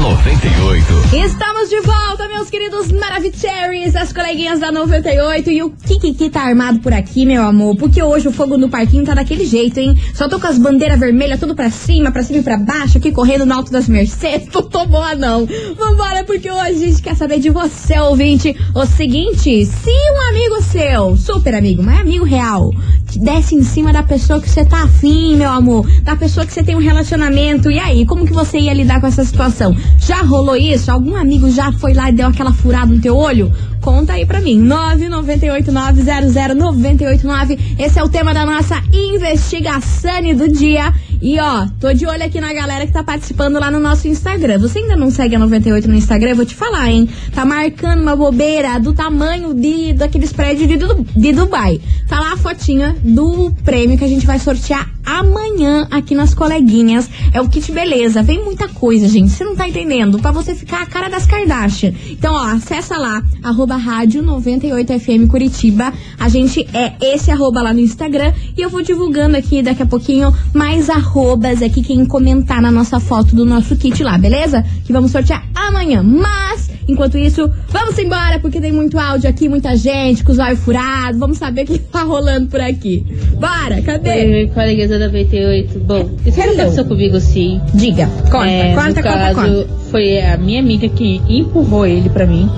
Da 0.01 0.09
98. 0.09 1.15
Estamos 1.25 1.69
de 1.69 1.79
volta, 1.81 2.27
meus 2.27 2.49
queridos 2.49 2.91
Maravicheries, 2.91 3.95
as 3.95 4.11
coleguinhas 4.11 4.59
da 4.59 4.71
98. 4.71 5.51
E 5.51 5.61
o 5.61 5.69
Kiki 5.69 6.29
tá 6.29 6.41
armado 6.41 6.79
por 6.79 6.91
aqui, 6.91 7.25
meu 7.25 7.43
amor? 7.43 7.75
Porque 7.75 8.01
hoje 8.01 8.27
o 8.27 8.31
fogo 8.31 8.57
no 8.57 8.67
parquinho 8.67 9.05
tá 9.05 9.13
daquele 9.13 9.45
jeito, 9.45 9.79
hein? 9.79 9.95
Só 10.13 10.27
tô 10.27 10.39
com 10.39 10.47
as 10.47 10.57
bandeiras 10.57 10.99
vermelhas 10.99 11.39
tudo 11.39 11.53
pra 11.53 11.69
cima, 11.69 12.11
pra 12.11 12.23
cima 12.23 12.39
e 12.39 12.43
pra 12.43 12.57
baixo, 12.57 12.97
aqui 12.97 13.11
correndo 13.11 13.45
no 13.45 13.53
alto 13.53 13.71
das 13.71 13.87
Mercedes. 13.87 14.47
Não 14.53 14.63
tô 14.63 14.85
boa, 14.85 15.13
não. 15.15 15.47
Vambora, 15.77 16.23
porque 16.23 16.49
hoje 16.49 16.61
a 16.61 16.87
gente 16.87 17.01
quer 17.01 17.15
saber 17.15 17.39
de 17.39 17.49
você, 17.49 17.99
ouvinte. 17.99 18.55
O 18.73 18.85
seguinte: 18.85 19.65
se 19.65 19.89
um 19.89 20.29
amigo 20.29 20.61
seu, 20.63 21.15
super 21.15 21.53
amigo, 21.53 21.83
mas 21.83 21.99
amigo 21.99 22.25
real, 22.25 22.71
desce 23.19 23.55
em 23.55 23.63
cima 23.63 23.91
da 23.91 24.03
pessoa 24.03 24.41
que 24.41 24.49
você 24.49 24.63
tá 24.65 24.83
afim, 24.83 25.35
meu 25.35 25.49
amor, 25.49 25.87
da 26.01 26.15
pessoa 26.15 26.45
que 26.45 26.53
você 26.53 26.63
tem 26.63 26.75
um 26.75 26.79
relacionamento, 26.79 27.69
e 27.69 27.79
aí, 27.79 28.05
como 28.05 28.25
que 28.25 28.33
você 28.33 28.59
ia 28.59 28.73
lidar 28.73 29.01
com 29.01 29.07
essa 29.07 29.23
situação? 29.23 29.75
Já 29.99 30.21
rolou 30.21 30.55
isso? 30.55 30.91
Algum 30.91 31.15
amigo 31.15 31.49
já 31.51 31.71
foi 31.71 31.93
lá 31.93 32.09
e 32.09 32.13
deu 32.13 32.27
aquela 32.27 32.53
furada 32.53 32.93
no 32.93 33.01
teu 33.01 33.15
olho? 33.15 33.51
Conta 33.81 34.13
aí 34.13 34.25
pra 34.25 34.39
mim. 34.39 34.63
998900989. 34.63 37.59
Esse 37.79 37.99
é 37.99 38.03
o 38.03 38.09
tema 38.09 38.33
da 38.33 38.45
nossa 38.45 38.81
investigação 38.93 40.01
do 40.35 40.47
dia. 40.47 40.93
E 41.21 41.39
ó, 41.39 41.67
tô 41.79 41.93
de 41.93 42.05
olho 42.05 42.23
aqui 42.23 42.41
na 42.41 42.51
galera 42.51 42.87
que 42.87 42.91
tá 42.91 43.03
participando 43.03 43.59
lá 43.59 43.69
no 43.69 43.79
nosso 43.79 44.07
Instagram. 44.07 44.57
Você 44.59 44.79
ainda 44.79 44.95
não 44.95 45.11
segue 45.11 45.35
a 45.35 45.39
98 45.39 45.87
no 45.87 45.95
Instagram? 45.95 46.31
Eu 46.31 46.35
vou 46.35 46.45
te 46.45 46.55
falar, 46.55 46.89
hein? 46.89 47.07
Tá 47.33 47.45
marcando 47.45 48.01
uma 48.01 48.15
bobeira 48.15 48.79
do 48.79 48.93
tamanho 48.93 49.53
de 49.53 49.93
daqueles 49.93 50.33
prédios 50.33 50.67
de, 50.67 51.19
de 51.19 51.31
Dubai. 51.31 51.79
Tá 52.07 52.19
lá 52.19 52.33
a 52.33 52.37
fotinha 52.37 52.95
do 53.03 53.51
prêmio 53.63 53.97
que 53.97 54.03
a 54.03 54.07
gente 54.07 54.25
vai 54.25 54.39
sortear 54.39 54.89
amanhã 55.05 55.87
aqui 55.91 56.15
nas 56.15 56.33
coleguinhas. 56.33 57.09
É 57.33 57.41
o 57.41 57.49
kit 57.49 57.71
beleza. 57.71 58.23
Vem 58.23 58.43
muita 58.43 58.67
coisa, 58.67 59.07
gente. 59.07 59.31
Você 59.31 59.43
não 59.43 59.55
tá 59.55 59.67
entendendo? 59.67 60.19
Pra 60.19 60.31
você 60.31 60.55
ficar 60.55 60.81
a 60.81 60.85
cara 60.85 61.09
das 61.09 61.25
Kardashian. 61.25 61.93
Então, 62.09 62.33
ó, 62.33 62.43
acessa 62.47 62.97
lá, 62.97 63.21
arroba 63.43 63.75
rádio 63.75 64.23
98FM 64.23 65.27
Curitiba. 65.27 65.93
A 66.19 66.29
gente 66.29 66.67
é 66.73 66.93
esse 67.01 67.31
arroba 67.31 67.61
lá 67.61 67.73
no 67.73 67.79
Instagram. 67.79 68.33
E 68.57 68.61
eu 68.61 68.69
vou 68.69 68.81
divulgando 68.81 69.37
aqui 69.37 69.61
daqui 69.61 69.83
a 69.83 69.85
pouquinho 69.85 70.33
mais 70.53 70.89
arrobas 70.89 71.61
aqui, 71.61 71.81
quem 71.81 72.05
comentar 72.05 72.61
na 72.61 72.71
nossa 72.71 72.99
foto 72.99 73.35
do 73.35 73.45
nosso 73.45 73.75
kit 73.75 74.03
lá, 74.03 74.17
beleza? 74.17 74.65
Que 74.85 74.93
vamos 74.93 75.11
sortear 75.11 75.45
amanhã. 75.53 76.01
Mas, 76.01 76.70
enquanto 76.91 77.17
isso, 77.17 77.49
vamos 77.69 77.97
embora, 77.97 78.39
porque 78.39 78.59
tem 78.61 78.71
muito 78.71 78.97
áudio 78.99 79.29
aqui, 79.29 79.47
muita 79.49 79.75
gente, 79.75 80.23
com 80.23 80.31
os 80.31 80.39
olhos 80.39 80.59
furados. 80.59 81.19
Vamos 81.19 81.37
saber 81.37 81.63
o 81.63 81.65
que 81.65 81.79
tá 81.79 82.03
rolando 82.03 82.47
por 82.47 82.59
aqui. 82.61 83.05
Bora, 83.39 83.81
cadê? 83.81 84.09
Oi, 84.09 84.51
coleguinhas 84.53 84.89
da 84.89 84.99
98. 84.99 85.79
Bom, 85.79 86.09
isso 86.25 86.39
Hello. 86.39 86.53
aconteceu 86.53 86.85
comigo 86.85 87.19
sim. 87.19 87.59
Diga, 87.73 88.07
conta, 88.29 88.45
É, 88.47 88.73
conta, 88.75 88.87
no 88.89 88.93
conta, 88.95 89.01
caso, 89.03 89.35
conta. 89.35 89.67
foi 89.89 90.19
a 90.21 90.37
minha 90.37 90.59
amiga 90.59 90.87
que 90.89 91.21
empurrou 91.27 91.85
ele 91.85 92.09
pra 92.09 92.25
mim. 92.25 92.49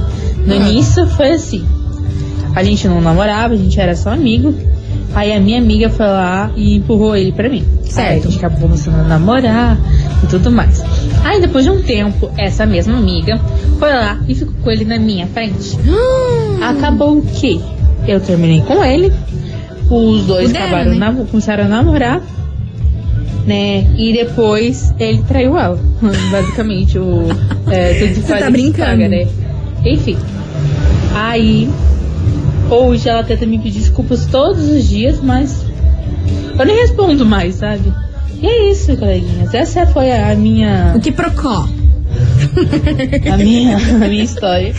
No 0.45 0.53
Ah. 0.53 0.57
início 0.57 1.07
foi 1.07 1.31
assim. 1.31 1.63
A 2.55 2.63
gente 2.63 2.87
não 2.87 3.01
namorava, 3.01 3.53
a 3.53 3.57
gente 3.57 3.79
era 3.79 3.95
só 3.95 4.09
amigo. 4.11 4.53
Aí 5.15 5.31
a 5.31 5.39
minha 5.39 5.59
amiga 5.59 5.89
foi 5.89 6.07
lá 6.07 6.51
e 6.55 6.75
empurrou 6.77 7.15
ele 7.15 7.31
pra 7.31 7.47
mim. 7.47 7.63
Certo. 7.83 8.09
Aí 8.09 8.19
a 8.19 8.21
gente 8.21 8.37
acabou 8.37 8.61
começando 8.61 8.95
a 8.95 9.03
namorar 9.03 9.77
e 10.23 10.27
tudo 10.27 10.51
mais. 10.51 10.83
Aí 11.23 11.39
depois 11.39 11.65
de 11.65 11.71
um 11.71 11.81
tempo, 11.83 12.31
essa 12.37 12.65
mesma 12.65 12.97
amiga 12.97 13.39
foi 13.77 13.91
lá 13.91 14.19
e 14.27 14.33
ficou 14.33 14.53
com 14.63 14.71
ele 14.71 14.85
na 14.85 14.97
minha 14.97 15.27
frente. 15.27 15.77
Acabou 16.61 17.21
que 17.21 17.61
eu 18.07 18.19
terminei 18.19 18.61
com 18.61 18.83
ele. 18.83 19.13
Os 19.89 20.25
dois 20.25 20.47
Puderam, 20.47 20.65
acabaram 20.65 20.95
né? 20.95 21.25
começaram 21.29 21.65
a 21.65 21.67
namorar. 21.67 22.21
Né? 23.45 23.85
E 23.97 24.13
depois 24.13 24.93
ele 24.97 25.21
traiu 25.27 25.57
ela. 25.57 25.77
Basicamente, 26.31 26.97
o. 26.97 27.27
É, 27.69 27.93
tudo 27.93 28.25
Você 28.25 28.37
tá 28.37 28.49
brincando. 28.49 28.89
paga, 28.89 29.07
né? 29.09 29.27
Enfim. 29.85 30.17
Aí. 31.13 31.69
Hoje 32.69 33.09
ela 33.09 33.23
tenta 33.23 33.45
me 33.45 33.59
pedir 33.59 33.79
desculpas 33.79 34.25
todos 34.25 34.67
os 34.67 34.87
dias, 34.87 35.19
mas. 35.21 35.63
Eu 36.57 36.65
nem 36.65 36.75
respondo 36.77 37.25
mais, 37.25 37.55
sabe? 37.55 37.93
E 38.41 38.45
é 38.45 38.71
isso, 38.71 38.95
coleguinhas. 38.97 39.53
Essa 39.53 39.85
foi 39.87 40.11
a 40.11 40.35
minha. 40.35 40.93
O 40.95 40.99
que 40.99 41.11
procó? 41.11 41.67
A 43.31 43.37
minha, 43.37 43.77
a 43.77 44.07
minha 44.07 44.23
história. 44.23 44.73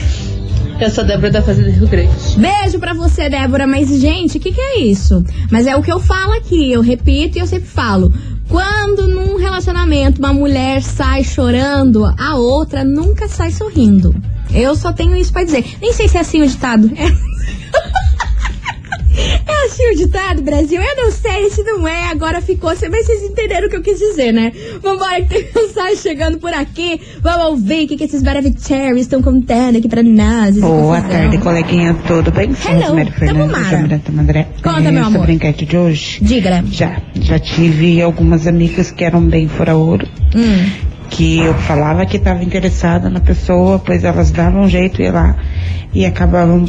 Eu 0.80 0.90
sou 0.90 1.04
a 1.04 1.06
Débora 1.06 1.30
da 1.30 1.40
Fazenda 1.42 1.70
Rio 1.70 1.86
Grande. 1.86 2.10
Beijo 2.36 2.78
pra 2.80 2.94
você, 2.94 3.28
Débora. 3.28 3.66
Mas, 3.66 3.88
gente, 4.00 4.38
o 4.38 4.40
que, 4.40 4.52
que 4.52 4.60
é 4.60 4.80
isso? 4.80 5.24
Mas 5.50 5.66
é 5.66 5.76
o 5.76 5.82
que 5.82 5.92
eu 5.92 6.00
falo 6.00 6.32
aqui, 6.32 6.70
eu 6.72 6.80
repito 6.80 7.38
e 7.38 7.40
eu 7.40 7.46
sempre 7.46 7.68
falo. 7.68 8.12
Quando 8.48 9.06
num 9.06 9.36
relacionamento 9.36 10.18
uma 10.18 10.32
mulher 10.32 10.82
sai 10.82 11.22
chorando, 11.24 12.04
a 12.04 12.34
outra 12.36 12.84
nunca 12.84 13.28
sai 13.28 13.50
sorrindo. 13.52 14.14
Eu 14.52 14.74
só 14.76 14.92
tenho 14.92 15.16
isso 15.16 15.32
pra 15.32 15.44
dizer. 15.44 15.64
Nem 15.80 15.92
sei 15.92 16.08
se 16.08 16.16
é 16.16 16.20
assim 16.20 16.42
o 16.42 16.46
ditado. 16.46 16.90
É. 16.96 17.33
É 19.46 19.66
assim 19.66 19.90
o 19.92 19.96
ditado, 19.96 20.42
Brasil? 20.42 20.80
Eu 20.80 20.96
não 20.96 21.10
sei 21.10 21.48
se 21.50 21.62
não 21.62 21.86
é, 21.86 22.08
agora 22.10 22.40
ficou. 22.40 22.70
Mas 22.70 23.06
vocês 23.06 23.22
entenderam 23.22 23.66
o 23.66 23.70
que 23.70 23.76
eu 23.76 23.82
quis 23.82 23.98
dizer, 23.98 24.32
né? 24.32 24.52
Vambora, 24.82 25.22
que 25.22 25.28
tem 25.34 25.48
mensagem 25.54 25.96
chegando 25.96 26.38
por 26.38 26.52
aqui. 26.52 27.00
Vamos 27.22 27.46
ouvir 27.50 27.84
o 27.84 27.88
que, 27.88 27.96
que 27.96 28.04
esses 28.04 28.22
Maravicheries 28.22 29.02
estão 29.02 29.22
contando 29.22 29.78
aqui 29.78 29.88
pra 29.88 30.02
nós. 30.02 30.58
Boa 30.58 31.00
tarde, 31.02 31.38
coleguinha, 31.38 31.94
tudo 32.06 32.30
bem? 32.32 32.50
Hello, 32.66 32.80
Rosemary 32.80 33.10
Fernandes. 33.12 34.48
Conta, 34.62 34.80
É, 34.80 34.90
meu 34.90 35.04
amor. 35.04 35.12
Sobre 35.20 35.32
a 35.32 35.34
enquete 35.34 35.64
de 35.66 35.76
hoje. 35.76 36.18
Diga. 36.22 36.64
Já, 36.70 37.00
já 37.14 37.38
tive 37.38 38.02
algumas 38.02 38.46
amigas 38.46 38.90
que 38.90 39.04
eram 39.04 39.20
bem 39.22 39.46
fora-ouro, 39.48 40.06
Hum. 40.34 40.70
que 41.10 41.38
eu 41.38 41.54
falava 41.54 42.04
que 42.06 42.16
estava 42.16 42.42
interessada 42.42 43.08
na 43.08 43.20
pessoa, 43.20 43.78
pois 43.78 44.02
elas 44.02 44.30
davam 44.30 44.62
um 44.62 44.68
jeito 44.68 45.00
ir 45.00 45.12
lá 45.12 45.36
e 45.94 46.04
acabavam 46.04 46.64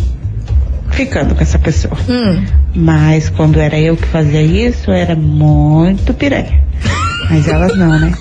ficando 0.91 1.35
com 1.35 1.41
essa 1.41 1.59
pessoa. 1.59 1.97
Hum. 2.09 2.43
Mas 2.75 3.29
quando 3.29 3.59
era 3.59 3.79
eu 3.79 3.95
que 3.95 4.07
fazia 4.07 4.41
isso, 4.41 4.91
era 4.91 5.15
muito 5.15 6.13
piranha. 6.13 6.63
Mas 7.29 7.47
elas 7.47 7.75
não, 7.77 7.99
né? 7.99 8.13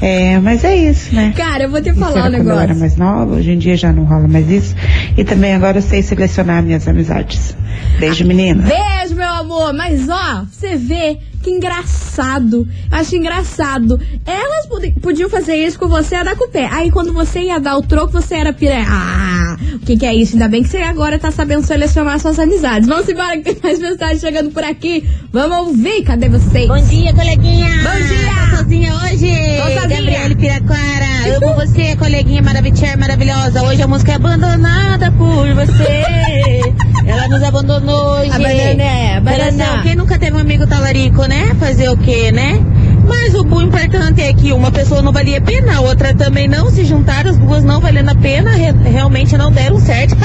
É, 0.00 0.38
mas 0.38 0.64
é 0.64 0.74
isso, 0.76 1.14
né? 1.14 1.32
Cara, 1.36 1.64
eu 1.64 1.70
vou 1.70 1.80
te 1.80 1.92
falar 1.92 2.28
um 2.28 2.32
quando 2.32 2.48
eu 2.48 2.52
era 2.52 2.74
negócio. 2.74 2.80
mais 2.80 2.96
nova, 2.96 3.34
hoje 3.34 3.52
em 3.52 3.58
dia 3.58 3.76
já 3.76 3.92
não 3.92 4.04
rola 4.04 4.28
mais 4.28 4.48
isso. 4.50 4.74
E 5.16 5.24
também 5.24 5.54
agora 5.54 5.78
eu 5.78 5.82
sei 5.82 6.02
selecionar 6.02 6.62
minhas 6.62 6.86
amizades. 6.86 7.56
Beijo, 7.98 8.24
menina. 8.26 8.62
Beijo, 8.62 9.14
meu 9.14 9.28
amor. 9.28 9.72
Mas 9.74 10.08
ó, 10.08 10.44
você 10.50 10.76
vê 10.76 11.18
que 11.42 11.50
engraçado. 11.50 12.66
Acho 12.90 13.16
engraçado. 13.16 14.00
Elas 14.26 14.66
podi- 14.66 14.92
podiam 15.00 15.28
fazer 15.30 15.56
isso 15.56 15.78
com 15.78 15.88
você 15.88 16.14
a 16.16 16.22
dar 16.22 16.36
com 16.36 16.44
o 16.44 16.48
pé. 16.48 16.68
Aí 16.70 16.90
quando 16.90 17.12
você 17.12 17.40
ia 17.40 17.58
dar 17.58 17.76
o 17.76 17.82
troco, 17.82 18.12
você 18.12 18.34
era 18.36 18.52
piranha. 18.52 18.86
Ah, 18.88 19.56
o 19.74 19.78
que, 19.80 19.96
que 19.96 20.06
é 20.06 20.14
isso? 20.14 20.34
Ainda 20.34 20.48
bem 20.48 20.62
que 20.62 20.68
você 20.68 20.78
agora 20.78 21.18
tá 21.18 21.30
sabendo 21.30 21.64
selecionar 21.64 22.18
suas 22.20 22.38
amizades. 22.38 22.88
Vamos 22.88 23.08
embora 23.08 23.36
que 23.38 23.54
tem 23.54 23.56
mais 23.62 23.78
mensagem 23.78 24.18
chegando 24.18 24.50
por 24.50 24.62
aqui. 24.64 25.08
Vamos 25.32 25.58
ouvir. 25.68 26.02
Cadê 26.04 26.28
vocês? 26.28 26.68
Bom 26.68 26.80
dia, 26.82 27.12
coleguinha. 27.14 27.68
Bom 27.82 28.06
dia. 28.06 28.50
Tá 28.50 28.56
sozinha 28.58 28.94
hoje? 28.94 29.26
Tô 29.56 29.62
sozinha. 29.80 29.88
Gabriele 29.88 30.34
Piraquara. 30.36 31.10
Amo 31.36 31.54
você, 31.54 31.96
coleguinha 31.96 32.42
maravilhosa, 32.42 32.96
maravilhosa. 32.96 33.62
Hoje 33.62 33.82
a 33.82 33.86
música 33.86 34.12
é 34.12 34.14
abandonada 34.16 35.10
por 35.12 35.46
você. 35.54 36.60
Ela 37.06 37.28
nos 37.28 37.42
abandonou 37.42 38.18
hoje. 38.20 38.30
Abandoné, 38.30 39.16
abandoné. 39.16 39.50
Coração, 39.56 39.82
Quem 39.82 39.94
nunca 39.96 40.18
teve 40.18 40.36
um 40.36 40.40
amigo 40.40 40.66
talarico, 40.66 41.26
né? 41.30 41.54
Fazer 41.60 41.88
o 41.88 41.96
quê, 41.96 42.32
né? 42.32 42.60
Mas 43.06 43.34
o 43.34 43.44
importante 43.62 44.20
é 44.20 44.32
que 44.32 44.52
uma 44.52 44.72
pessoa 44.72 45.00
não 45.00 45.12
valia 45.12 45.38
a 45.38 45.40
pena, 45.40 45.76
a 45.76 45.80
outra 45.80 46.12
também 46.12 46.48
não. 46.48 46.68
Se 46.70 46.84
juntaram, 46.84 47.30
as 47.30 47.38
duas 47.38 47.62
não 47.62 47.80
valendo 47.80 48.08
a 48.08 48.14
pena, 48.16 48.50
re- 48.50 48.74
realmente 48.84 49.36
não 49.36 49.52
deram 49.52 49.78
certo. 49.78 50.16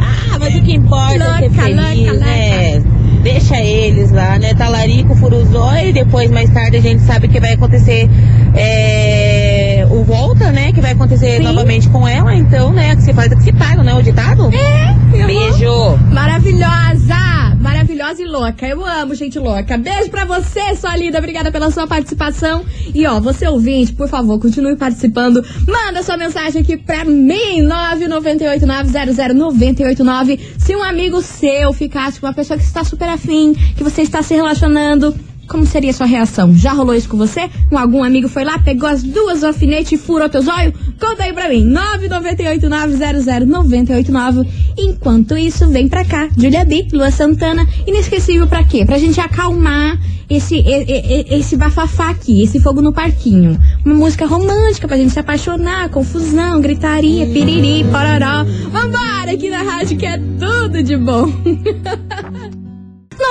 ah, 0.00 0.38
mas 0.40 0.54
o 0.56 0.62
que 0.62 0.74
importa 0.74 1.14
é 1.14 1.48
ser 1.48 1.50
feliz, 1.50 2.06
louca, 2.06 2.12
né? 2.18 2.82
Deixa 3.22 3.56
eles 3.60 4.10
lá, 4.10 4.36
né? 4.38 4.52
Talarico, 4.54 5.14
furuzói, 5.14 5.92
depois 5.92 6.28
mais 6.30 6.50
tarde 6.50 6.76
a 6.76 6.80
gente 6.80 7.02
sabe 7.02 7.28
que 7.28 7.38
vai 7.40 7.52
acontecer 7.54 8.08
é, 8.54 9.86
o 9.90 10.02
volta, 10.04 10.50
né? 10.50 10.72
Que 10.72 10.80
vai 10.80 10.92
acontecer 10.92 11.38
Sim. 11.38 11.42
novamente 11.44 11.88
com 11.88 12.06
ela, 12.06 12.34
então, 12.34 12.72
né? 12.72 12.96
Que 12.96 13.02
se 13.02 13.12
faz 13.12 13.30
é 13.30 13.36
que 13.36 13.42
se 13.42 13.52
paga, 13.52 13.82
né? 13.82 13.94
O 13.94 14.02
ditado? 14.02 14.50
É, 14.52 14.94
Beijo! 15.24 15.96
Maravilhosa! 16.10 17.35
Maravilhosa 17.76 18.22
e 18.22 18.24
louca. 18.24 18.66
Eu 18.66 18.82
amo 18.82 19.14
gente 19.14 19.38
louca. 19.38 19.76
Beijo 19.76 20.10
pra 20.10 20.24
você, 20.24 20.74
sua 20.74 20.96
linda. 20.96 21.18
Obrigada 21.18 21.52
pela 21.52 21.70
sua 21.70 21.86
participação. 21.86 22.64
E 22.94 23.06
ó, 23.06 23.20
você 23.20 23.46
ouvinte, 23.46 23.92
por 23.92 24.08
favor, 24.08 24.40
continue 24.40 24.76
participando. 24.76 25.44
Manda 25.68 26.02
sua 26.02 26.16
mensagem 26.16 26.62
aqui 26.62 26.78
pra 26.78 27.04
mim, 27.04 27.68
998900989. 27.68 30.40
Se 30.56 30.74
um 30.74 30.82
amigo 30.82 31.20
seu 31.20 31.70
ficasse 31.74 32.18
com 32.18 32.26
uma 32.26 32.32
pessoa 32.32 32.58
que 32.58 32.64
está 32.64 32.82
super 32.82 33.10
afim, 33.10 33.52
que 33.76 33.84
você 33.84 34.00
está 34.00 34.22
se 34.22 34.34
relacionando, 34.34 35.14
como 35.48 35.66
seria 35.66 35.92
sua 35.92 36.06
reação? 36.06 36.54
Já 36.54 36.72
rolou 36.72 36.94
isso 36.94 37.08
com 37.08 37.16
você? 37.16 37.48
Um, 37.70 37.78
algum 37.78 38.02
amigo 38.04 38.28
foi 38.28 38.44
lá, 38.44 38.58
pegou 38.58 38.88
as 38.88 39.02
duas 39.02 39.42
alfinetes 39.44 39.92
e 39.92 39.96
furou 39.96 40.28
teus 40.28 40.46
olhos? 40.48 40.74
Conta 41.00 41.22
aí 41.24 41.32
pra 41.32 41.48
mim, 41.48 41.64
998900989. 41.72 44.46
Enquanto 44.78 45.36
isso, 45.36 45.66
vem 45.68 45.88
pra 45.88 46.04
cá, 46.04 46.28
Julia 46.36 46.64
B, 46.64 46.86
Lua 46.92 47.10
Santana, 47.10 47.66
inesquecível 47.86 48.46
pra 48.46 48.62
quê? 48.64 48.84
Pra 48.84 48.98
gente 48.98 49.20
acalmar 49.20 49.98
esse, 50.28 50.56
e- 50.56 50.60
e- 50.60 51.34
e- 51.34 51.38
esse 51.38 51.56
bafafá 51.56 52.10
aqui, 52.10 52.42
esse 52.42 52.58
fogo 52.60 52.82
no 52.82 52.92
parquinho. 52.92 53.56
Uma 53.84 53.94
música 53.94 54.26
romântica 54.26 54.88
pra 54.88 54.96
gente 54.96 55.12
se 55.12 55.18
apaixonar, 55.20 55.88
confusão, 55.90 56.60
gritaria, 56.60 57.26
piriri, 57.26 57.84
pororó. 57.84 58.44
Vambora 58.70 59.32
aqui 59.32 59.48
na 59.50 59.62
rádio 59.62 59.96
que 59.96 60.06
é 60.06 60.18
tudo 60.18 60.82
de 60.82 60.96
bom. 60.96 61.30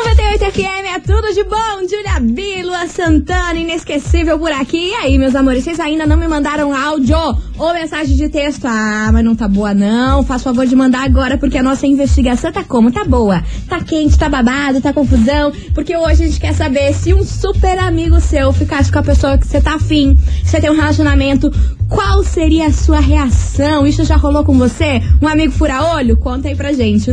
98 0.03 0.51
FM 0.51 0.95
é 0.95 0.99
tudo 0.99 1.33
de 1.33 1.43
bom. 1.45 1.87
Julia 1.89 2.19
Bílua 2.19 2.87
Santana, 2.87 3.55
inesquecível 3.55 4.37
por 4.37 4.51
aqui. 4.51 4.89
E 4.89 4.93
aí, 4.93 5.17
meus 5.17 5.35
amores, 5.35 5.63
vocês 5.63 5.79
ainda 5.79 6.05
não 6.05 6.17
me 6.17 6.27
mandaram 6.27 6.75
áudio 6.75 7.17
ou 7.57 7.73
mensagem 7.73 8.15
de 8.15 8.27
texto? 8.29 8.65
Ah, 8.65 9.09
mas 9.11 9.23
não 9.23 9.35
tá 9.35 9.47
boa 9.47 9.73
não. 9.73 10.23
Faz 10.23 10.43
favor 10.43 10.65
de 10.65 10.75
mandar 10.75 11.05
agora, 11.05 11.37
porque 11.37 11.57
a 11.57 11.63
nossa 11.63 11.87
investigação 11.87 12.51
tá 12.51 12.63
como? 12.63 12.91
Tá 12.91 13.05
boa. 13.05 13.41
Tá 13.69 13.79
quente, 13.79 14.17
tá 14.19 14.27
babado, 14.27 14.81
tá 14.81 14.91
confusão. 14.91 15.51
Porque 15.73 15.95
hoje 15.95 16.23
a 16.23 16.27
gente 16.27 16.39
quer 16.39 16.53
saber 16.53 16.93
se 16.93 17.13
um 17.13 17.23
super 17.23 17.79
amigo 17.79 18.19
seu 18.19 18.51
ficasse 18.51 18.91
com 18.91 18.99
a 18.99 19.03
pessoa 19.03 19.37
que 19.37 19.47
você 19.47 19.61
tá 19.61 19.75
afim. 19.75 20.17
Você 20.43 20.59
tem 20.59 20.69
um 20.69 20.75
relacionamento, 20.75 21.51
qual 21.89 22.23
seria 22.23 22.67
a 22.67 22.71
sua 22.71 22.99
reação? 22.99 23.87
Isso 23.87 24.03
já 24.03 24.17
rolou 24.17 24.43
com 24.43 24.57
você? 24.57 25.01
Um 25.21 25.27
amigo 25.27 25.53
fura-olho? 25.53 26.17
Conta 26.17 26.49
aí 26.49 26.55
pra 26.55 26.73
gente. 26.73 27.11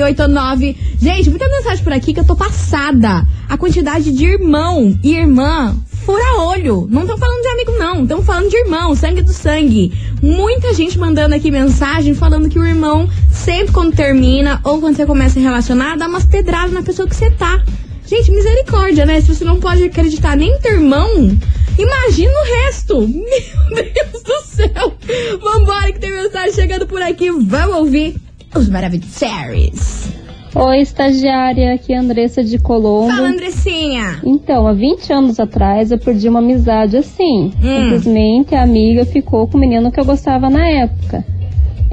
998900989. 0.00 0.76
Gente, 1.00 1.30
muita 1.30 1.48
mensagem 1.48 1.84
por 1.84 1.92
aqui 1.92 2.12
que 2.12 2.20
eu 2.20 2.26
tô 2.26 2.36
passada. 2.36 3.26
A 3.48 3.56
quantidade 3.56 4.12
de 4.12 4.24
irmão 4.24 4.98
e 5.02 5.14
irmã 5.14 5.76
fura-olho. 6.08 6.86
Não 6.90 7.02
estão 7.02 7.18
falando 7.18 7.42
de 7.42 7.48
amigo, 7.48 7.72
não. 7.72 8.02
Estão 8.02 8.22
falando 8.22 8.48
de 8.48 8.56
irmão, 8.56 8.94
sangue 8.94 9.20
do 9.20 9.30
sangue. 9.30 9.92
Muita 10.22 10.72
gente 10.72 10.98
mandando 10.98 11.34
aqui 11.34 11.50
mensagem 11.50 12.14
falando 12.14 12.48
que 12.48 12.58
o 12.58 12.64
irmão, 12.64 13.06
sempre 13.30 13.74
quando 13.74 13.94
termina 13.94 14.58
ou 14.64 14.80
quando 14.80 14.96
você 14.96 15.04
começa 15.04 15.38
a 15.38 15.42
relacionar, 15.42 15.96
dá 15.98 16.06
umas 16.06 16.24
pedradas 16.24 16.72
na 16.72 16.82
pessoa 16.82 17.06
que 17.06 17.14
você 17.14 17.30
tá. 17.30 17.62
Gente, 18.06 18.30
misericórdia, 18.30 19.04
né? 19.04 19.20
Se 19.20 19.34
você 19.34 19.44
não 19.44 19.60
pode 19.60 19.84
acreditar 19.84 20.34
nem 20.34 20.50
em 20.50 20.58
teu 20.60 20.72
irmão, 20.72 21.38
imagina 21.78 22.32
o 22.32 22.64
resto. 22.64 23.00
Meu 23.68 23.92
Deus 23.92 24.22
do 24.22 24.42
céu. 24.46 24.94
Vambora 25.42 25.92
que 25.92 26.00
tem 26.00 26.10
mensagem 26.10 26.54
chegando 26.54 26.86
por 26.86 27.02
aqui. 27.02 27.30
Vamos 27.30 27.76
ouvir 27.76 28.16
os 28.54 28.68
Maravilhosos. 28.68 30.08
Oi, 30.54 30.80
estagiária, 30.80 31.74
aqui 31.74 31.92
é 31.92 31.98
a 31.98 32.00
Andressa 32.00 32.42
de 32.42 32.58
Colombo. 32.58 33.14
Fala, 33.14 33.28
Andressinha. 33.28 34.20
Então, 34.24 34.66
há 34.66 34.72
20 34.72 35.12
anos 35.12 35.38
atrás 35.38 35.90
eu 35.90 35.98
perdi 35.98 36.28
uma 36.28 36.38
amizade 36.38 36.96
assim. 36.96 37.52
Hum. 37.62 37.82
Simplesmente 37.82 38.54
a 38.54 38.62
amiga 38.62 39.04
ficou 39.04 39.46
com 39.46 39.58
o 39.58 39.60
menino 39.60 39.92
que 39.92 40.00
eu 40.00 40.04
gostava 40.04 40.48
na 40.48 40.66
época. 40.66 41.24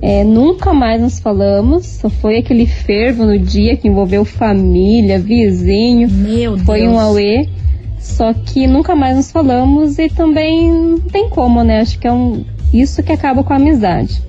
É, 0.02 0.24
nunca 0.24 0.74
mais 0.74 1.02
nos 1.02 1.20
falamos, 1.20 1.86
só 1.86 2.10
foi 2.10 2.38
aquele 2.38 2.66
fervo 2.66 3.26
no 3.26 3.38
dia 3.38 3.76
que 3.76 3.88
envolveu 3.88 4.24
família, 4.24 5.20
vizinho. 5.20 6.10
Meu 6.10 6.58
Foi 6.60 6.82
Deus. 6.82 6.94
um 6.94 7.00
auê. 7.00 7.50
Só 8.00 8.34
que 8.34 8.68
nunca 8.68 8.96
mais 8.96 9.16
nos 9.16 9.32
falamos 9.32 9.98
e 9.98 10.08
também 10.10 10.72
não 10.72 11.00
tem 11.00 11.28
como, 11.28 11.64
né? 11.64 11.82
Acho 11.82 11.98
que 11.98 12.08
é 12.08 12.12
um, 12.12 12.46
isso 12.74 13.02
que 13.02 13.12
acaba 13.12 13.44
com 13.44 13.52
a 13.52 13.56
amizade. 13.56 14.22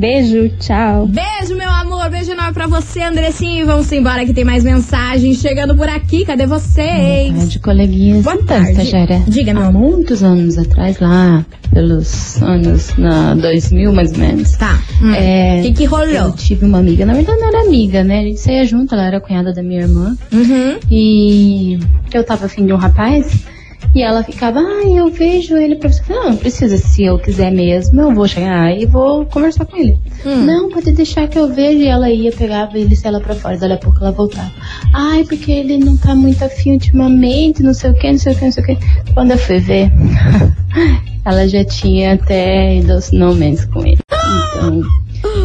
Beijo, 0.00 0.48
tchau. 0.58 1.06
Beijo, 1.08 1.54
meu 1.58 1.68
amor. 1.68 2.08
Beijo 2.08 2.32
enorme 2.32 2.54
pra 2.54 2.66
você, 2.66 3.02
Andressinha. 3.02 3.60
E 3.60 3.64
vamos 3.64 3.92
embora 3.92 4.24
que 4.24 4.32
tem 4.32 4.44
mais 4.44 4.64
mensagens 4.64 5.36
chegando 5.36 5.76
por 5.76 5.86
aqui. 5.90 6.24
Cadê 6.24 6.46
vocês? 6.46 7.50
de 7.50 7.58
coleguinhas. 7.58 8.22
Boa 8.24 8.34
então, 8.36 8.46
tarde. 8.46 8.70
estagiária. 8.70 9.22
Diga, 9.28 9.52
meu 9.52 9.62
Há 9.62 9.66
amor. 9.66 9.90
muitos 9.96 10.22
anos 10.22 10.56
atrás, 10.56 10.98
lá 10.98 11.44
pelos 11.70 12.40
anos 12.42 12.96
na 12.96 13.34
2000 13.34 13.92
mais 13.92 14.10
ou 14.12 14.18
menos. 14.18 14.52
Tá. 14.56 14.80
Hum. 15.02 15.12
É, 15.14 15.60
Que 15.60 15.72
que 15.74 15.84
rolou? 15.84 16.06
Eu 16.08 16.32
tive 16.32 16.64
uma 16.64 16.78
amiga, 16.78 17.04
na 17.04 17.12
verdade 17.12 17.38
não 17.38 17.48
era 17.48 17.60
amiga, 17.66 18.02
né? 18.02 18.20
A 18.20 18.22
gente 18.22 18.40
saía 18.40 18.64
junto, 18.64 18.94
ela 18.94 19.06
era 19.06 19.20
cunhada 19.20 19.52
da 19.52 19.62
minha 19.62 19.82
irmã. 19.82 20.16
Uhum. 20.32 20.78
E 20.90 21.78
eu 22.14 22.24
tava 22.24 22.46
afim 22.46 22.64
de 22.64 22.72
um 22.72 22.76
rapaz. 22.76 23.44
E 23.94 24.02
ela 24.02 24.22
ficava, 24.22 24.60
ah, 24.60 24.86
eu 24.86 25.10
vejo 25.10 25.56
ele 25.56 25.74
pra 25.76 25.90
você. 25.90 26.02
Não, 26.08 26.30
não 26.30 26.36
precisa, 26.36 26.76
se 26.76 27.02
eu 27.02 27.18
quiser 27.18 27.50
mesmo, 27.50 28.00
eu 28.00 28.14
vou 28.14 28.28
chegar 28.28 28.76
e 28.76 28.86
vou 28.86 29.26
conversar 29.26 29.64
com 29.64 29.76
ele. 29.76 29.98
Hum. 30.24 30.44
Não, 30.44 30.70
pode 30.70 30.92
deixar 30.92 31.26
que 31.26 31.38
eu 31.38 31.52
vejo. 31.52 31.78
E 31.78 31.86
ela 31.86 32.08
ia, 32.08 32.30
pegava 32.30 32.78
ele, 32.78 32.94
se 32.94 33.06
ela 33.06 33.20
pra 33.20 33.34
fora, 33.34 33.56
dali 33.56 33.72
a 33.72 33.78
pouco 33.78 33.98
ela 34.00 34.12
voltava. 34.12 34.50
Ai, 34.94 35.24
porque 35.24 35.50
ele 35.50 35.78
não 35.78 35.96
tá 35.96 36.14
muito 36.14 36.44
afim 36.44 36.72
ultimamente, 36.72 37.62
não 37.62 37.74
sei 37.74 37.90
o 37.90 37.94
que, 37.94 38.10
não 38.10 38.18
sei 38.18 38.32
o 38.32 38.36
que, 38.36 38.44
não 38.44 38.52
sei 38.52 38.62
o 38.62 38.66
que. 38.66 38.78
Quando 39.12 39.32
eu 39.32 39.38
fui 39.38 39.58
ver, 39.58 39.90
ela 41.24 41.48
já 41.48 41.64
tinha 41.64 42.14
até 42.14 42.76
ido 42.76 42.92
aos 42.92 43.10
com 43.10 43.86
ele. 43.86 43.98
Então, 44.30 44.82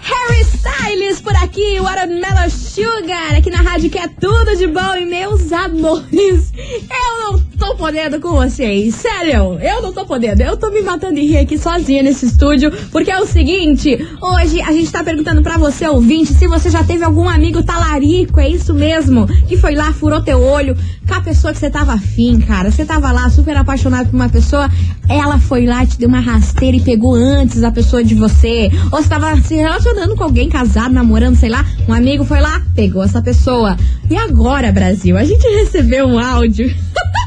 Harry 0.00 0.42
Styles 0.42 1.20
por 1.20 1.34
aqui, 1.36 1.80
Watermelon 1.80 2.50
Sugar, 2.50 3.34
aqui 3.36 3.50
na 3.50 3.62
rádio 3.62 3.90
que 3.90 3.98
é 3.98 4.06
tudo 4.06 4.56
de 4.56 4.66
bom. 4.68 4.94
E 4.96 5.06
meus 5.06 5.50
amores, 5.52 6.52
eu 6.54 7.32
não 7.32 7.43
tô 7.58 7.74
podendo 7.76 8.20
com 8.20 8.32
vocês, 8.32 8.94
sério, 8.94 9.58
eu 9.60 9.82
não 9.82 9.92
tô 9.92 10.04
podendo. 10.04 10.42
Eu 10.42 10.56
tô 10.56 10.70
me 10.70 10.82
matando 10.82 11.14
de 11.14 11.22
rir 11.22 11.38
aqui 11.38 11.56
sozinha 11.56 12.02
nesse 12.02 12.26
estúdio, 12.26 12.72
porque 12.90 13.10
é 13.10 13.18
o 13.18 13.26
seguinte, 13.26 13.96
hoje 14.20 14.60
a 14.60 14.72
gente 14.72 14.90
tá 14.90 15.02
perguntando 15.02 15.42
pra 15.42 15.56
você, 15.56 15.86
ouvinte, 15.86 16.32
se 16.32 16.46
você 16.46 16.70
já 16.70 16.82
teve 16.82 17.04
algum 17.04 17.28
amigo 17.28 17.62
talarico, 17.62 18.40
é 18.40 18.48
isso 18.48 18.74
mesmo, 18.74 19.26
que 19.46 19.56
foi 19.56 19.74
lá, 19.74 19.92
furou 19.92 20.20
teu 20.22 20.40
olho 20.40 20.76
com 21.06 21.14
a 21.14 21.20
pessoa 21.20 21.52
que 21.52 21.58
você 21.58 21.70
tava 21.70 21.94
afim, 21.94 22.40
cara. 22.40 22.70
Você 22.70 22.84
tava 22.84 23.12
lá 23.12 23.28
super 23.30 23.56
apaixonado 23.56 24.08
por 24.08 24.16
uma 24.16 24.28
pessoa, 24.28 24.70
ela 25.08 25.38
foi 25.38 25.66
lá, 25.66 25.84
te 25.86 25.98
deu 25.98 26.08
uma 26.08 26.20
rasteira 26.20 26.76
e 26.76 26.80
pegou 26.80 27.14
antes 27.14 27.62
a 27.62 27.70
pessoa 27.70 28.02
de 28.02 28.14
você. 28.14 28.70
Ou 28.90 29.02
você 29.02 29.08
tava 29.08 29.36
se 29.40 29.54
relacionando 29.54 30.16
com 30.16 30.24
alguém, 30.24 30.48
casado, 30.48 30.92
namorando, 30.92 31.36
sei 31.36 31.50
lá, 31.50 31.64
um 31.88 31.92
amigo 31.92 32.24
foi 32.24 32.40
lá, 32.40 32.62
pegou 32.74 33.02
essa 33.02 33.22
pessoa. 33.22 33.76
E 34.10 34.16
agora, 34.16 34.72
Brasil, 34.72 35.16
a 35.16 35.24
gente 35.24 35.46
recebeu 35.46 36.06
um 36.06 36.18
áudio. 36.18 36.74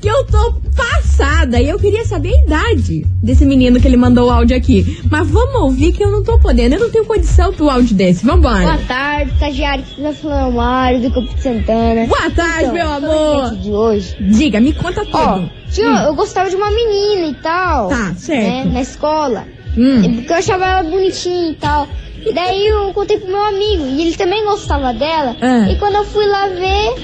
que 0.00 0.08
eu 0.08 0.24
tô 0.26 0.54
passada 0.76 1.60
e 1.60 1.68
eu 1.68 1.78
queria 1.78 2.04
saber 2.04 2.32
a 2.34 2.40
idade 2.44 3.06
desse 3.22 3.44
menino 3.44 3.80
que 3.80 3.86
ele 3.86 3.96
mandou 3.96 4.28
o 4.28 4.30
áudio 4.30 4.56
aqui. 4.56 5.00
Mas 5.10 5.28
vamos 5.28 5.54
ouvir 5.62 5.92
que 5.92 6.02
eu 6.02 6.10
não 6.10 6.22
tô 6.22 6.38
podendo, 6.38 6.74
eu 6.74 6.80
não 6.80 6.90
tenho 6.90 7.04
condição 7.04 7.52
pro 7.52 7.70
áudio 7.70 7.94
desse. 7.96 8.24
Vambora. 8.24 8.62
Boa 8.64 8.78
tarde, 8.86 9.32
estagiário 9.32 9.84
que 9.84 10.02
tá 10.02 10.12
falando 10.12 10.54
Mário 10.54 11.00
do 11.00 11.10
Campo 11.12 11.34
de 11.34 11.42
Santana. 11.42 12.06
Boa 12.06 12.30
tarde, 12.30 12.72
meu 12.72 12.86
sobre 12.86 13.06
amor. 13.08 13.56
de 13.56 13.70
hoje. 13.70 14.16
Diga, 14.20 14.60
me 14.60 14.72
conta 14.72 15.04
tudo. 15.04 15.16
Ó, 15.16 15.42
tinha- 15.70 16.04
eu 16.06 16.14
gostava 16.14 16.50
de 16.50 16.56
uma 16.56 16.70
menina 16.70 17.26
e 17.28 17.34
tal. 17.34 17.88
Tá, 17.88 18.14
certo. 18.16 18.42
Né, 18.42 18.64
na 18.72 18.80
escola. 18.82 19.44
Hum. 19.76 20.14
Porque 20.16 20.32
eu 20.32 20.36
achava 20.36 20.64
ela 20.66 20.82
bonitinha 20.84 21.50
e 21.50 21.54
tal. 21.54 21.88
E 22.24 22.32
daí 22.32 22.66
eu 22.68 22.92
contei 22.94 23.18
pro 23.18 23.28
meu 23.28 23.42
amigo. 23.44 23.84
E 23.86 24.02
ele 24.02 24.16
também 24.16 24.44
gostava 24.44 24.92
dela. 24.94 25.36
Ah. 25.42 25.68
E 25.70 25.76
quando 25.78 25.96
eu 25.96 26.04
fui 26.04 26.26
lá 26.26 26.46
ver, 26.48 26.94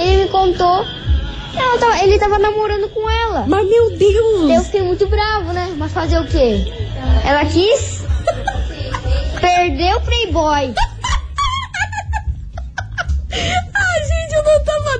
ele 0.00 0.22
me 0.22 0.28
contou. 0.28 0.84
Tava- 1.54 2.02
ele 2.02 2.18
tava 2.18 2.38
namorando 2.38 2.88
com 2.90 3.08
ela. 3.08 3.44
Mas 3.46 3.68
meu 3.68 3.96
Deus! 3.96 4.50
Eu 4.50 4.62
fiquei 4.64 4.82
muito 4.82 5.06
bravo, 5.06 5.52
né? 5.52 5.72
Mas 5.76 5.92
fazer 5.92 6.18
o 6.18 6.26
quê? 6.26 6.64
Ela 7.24 7.44
quis 7.44 8.02
perder 9.40 9.94
o 9.96 10.00
Playboy. 10.00 10.74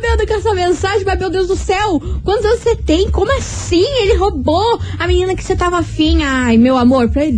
Podendo 0.05 0.27
com 0.27 0.35
essa 0.35 0.55
mensagem, 0.55 1.03
mas 1.07 1.19
meu 1.19 1.31
Deus 1.31 1.49
do 1.49 1.57
céu, 1.57 1.99
quantos 2.23 2.45
anos 2.45 2.61
você 2.61 2.77
tem? 2.77 3.11
Como 3.11 3.33
assim? 3.38 3.87
Ele 4.03 4.17
roubou 4.17 4.79
a 4.99 5.07
menina 5.07 5.35
que 5.35 5.43
você 5.43 5.57
tava 5.57 5.79
afim. 5.79 6.23
Ai, 6.23 6.59
meu 6.59 6.77
amor, 6.77 7.09
per- 7.09 7.33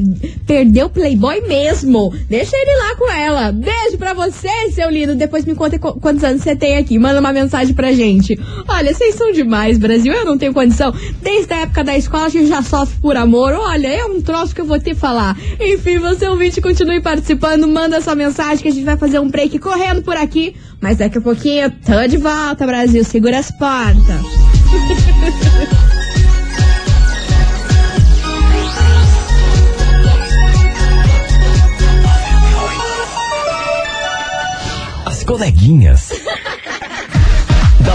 perdeu 0.44 0.87
o 0.87 0.90
Playboy 0.90 1.42
mesmo. 1.46 2.12
Deixa 2.29 2.57
ele 2.57 2.76
lá 2.76 2.96
com 2.96 3.09
ela. 3.12 3.52
Beijo 3.52 3.96
pra 3.96 4.14
você, 4.14 4.48
seu 4.72 4.90
lindo. 4.90 5.14
Depois 5.14 5.44
me 5.44 5.55
conta 5.55 5.79
qu- 5.79 6.00
quantos 6.00 6.24
anos 6.24 6.42
você 6.42 6.57
tem 6.57 6.76
aqui. 6.76 6.98
Manda 6.98 7.20
uma 7.20 7.33
mensagem 7.33 7.72
pra 7.72 7.92
gente. 7.92 8.37
Olha, 8.66 8.92
vocês 8.92 9.14
são 9.14 9.31
demais, 9.31 9.79
Brasil. 9.79 10.12
Eu 10.12 10.24
não 10.24 10.37
tenho 10.37 10.52
condição. 10.52 10.92
Desde 11.22 11.52
a 11.52 11.59
época 11.59 11.85
da 11.85 11.96
escola, 11.96 12.26
a 12.26 12.31
gente 12.31 12.48
já 12.48 12.62
sofre 12.62 12.96
por 13.00 13.16
amor. 13.16 13.52
Olha, 13.52 13.87
é 13.87 14.05
um 14.07 14.20
troço 14.20 14.52
que 14.52 14.61
eu 14.61 14.66
vou 14.66 14.81
te 14.81 14.92
falar. 14.92 15.37
Enfim, 15.61 15.98
você 15.98 16.26
ouvinte, 16.26 16.61
continue 16.61 17.00
participando. 17.00 17.68
Manda 17.68 18.00
sua 18.00 18.16
mensagem 18.16 18.59
que 18.59 18.68
a 18.68 18.72
gente 18.72 18.85
vai 18.85 18.96
fazer 18.96 19.20
um 19.20 19.29
break 19.31 19.57
correndo 19.61 20.02
por 20.02 20.16
aqui. 20.16 20.57
Mas 20.79 20.98
daqui 20.98 21.16
a 21.16 21.20
pouquinho 21.22 21.70
tô 21.85 22.07
de 22.07 22.18
volta, 22.18 22.56
Brasil. 22.64 23.05
Segura 23.05 23.38
as 23.38 23.51
portas. 23.51 24.25
As 35.05 35.25
coleguinhas 35.25 36.12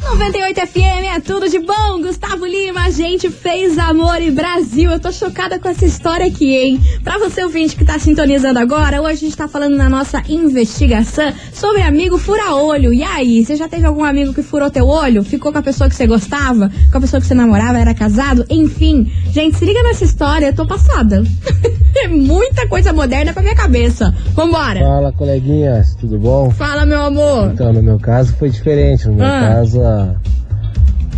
98 0.03 0.67
FM 0.67 1.15
é 1.15 1.21
tudo 1.21 1.49
de 1.49 1.59
bom. 1.61 2.03
Gustavo 2.03 2.45
Lima, 2.45 2.85
a 2.85 2.91
gente 2.91 3.31
fez 3.31 3.79
amor 3.79 4.21
e 4.21 4.31
Brasil. 4.31 4.91
Eu 4.91 4.99
tô 4.99 5.13
chocada 5.13 5.59
com 5.59 5.69
essa 5.69 5.87
história 5.87 6.27
aqui, 6.27 6.55
hein? 6.55 6.81
Pra 7.05 7.19
você 7.19 7.43
ouvinte 7.45 7.77
que 7.77 7.85
tá 7.85 7.99
sintonizando 7.99 8.59
agora, 8.59 9.01
hoje 9.01 9.13
a 9.13 9.17
gente 9.17 9.37
tá 9.37 9.49
falando 9.49 9.77
na 9.77 9.89
nossa 9.89 10.23
investigação 10.29 11.33
sobre 11.55 11.83
amigo 11.83 12.19
fura-olho. 12.19 12.93
E 12.93 13.03
aí, 13.03 13.45
você 13.45 13.57
já 13.57 13.69
teve 13.69 13.87
algum 13.87 14.05
amigo 14.05 14.35
que 14.35 14.43
furou 14.43 14.71
teu 14.71 14.87
olho? 14.87 15.23
Ficou 15.23 15.53
com 15.53 15.59
a 15.59 15.63
pessoa 15.63 15.89
que 15.89 15.95
você 15.95 16.07
gostava? 16.07 16.71
Com 16.91 16.99
a 16.99 17.01
pessoa 17.01 17.21
que 17.21 17.27
você 17.27 17.35
namorava? 17.35 17.79
Era 17.79 17.95
casado? 17.95 18.45
Enfim, 18.51 19.11
gente, 19.31 19.57
se 19.57 19.65
liga 19.65 19.83
nessa 19.83 20.05
história, 20.05 20.47
eu 20.47 20.55
tô 20.55 20.67
passada. 20.67 21.23
muita 22.13 22.67
coisa 22.69 22.93
moderna 22.93 23.33
pra 23.33 23.43
minha 23.43 23.55
cabeça. 23.55 24.15
Vambora. 24.35 24.81
Fala, 24.81 25.13
coleguinhas, 25.13 25.95
tudo 25.95 26.19
bom? 26.19 26.51
Fala, 26.51 26.85
meu 26.87 27.01
amor. 27.03 27.51
Então, 27.53 27.73
no 27.73 27.83
meu 27.83 27.99
caso 27.99 28.35
foi 28.39 28.51
diferente. 28.51 29.07
No 29.09 29.15
meu 29.15 29.27
Ah. 29.27 29.41
caso, 29.57 29.83
a- 29.83 30.15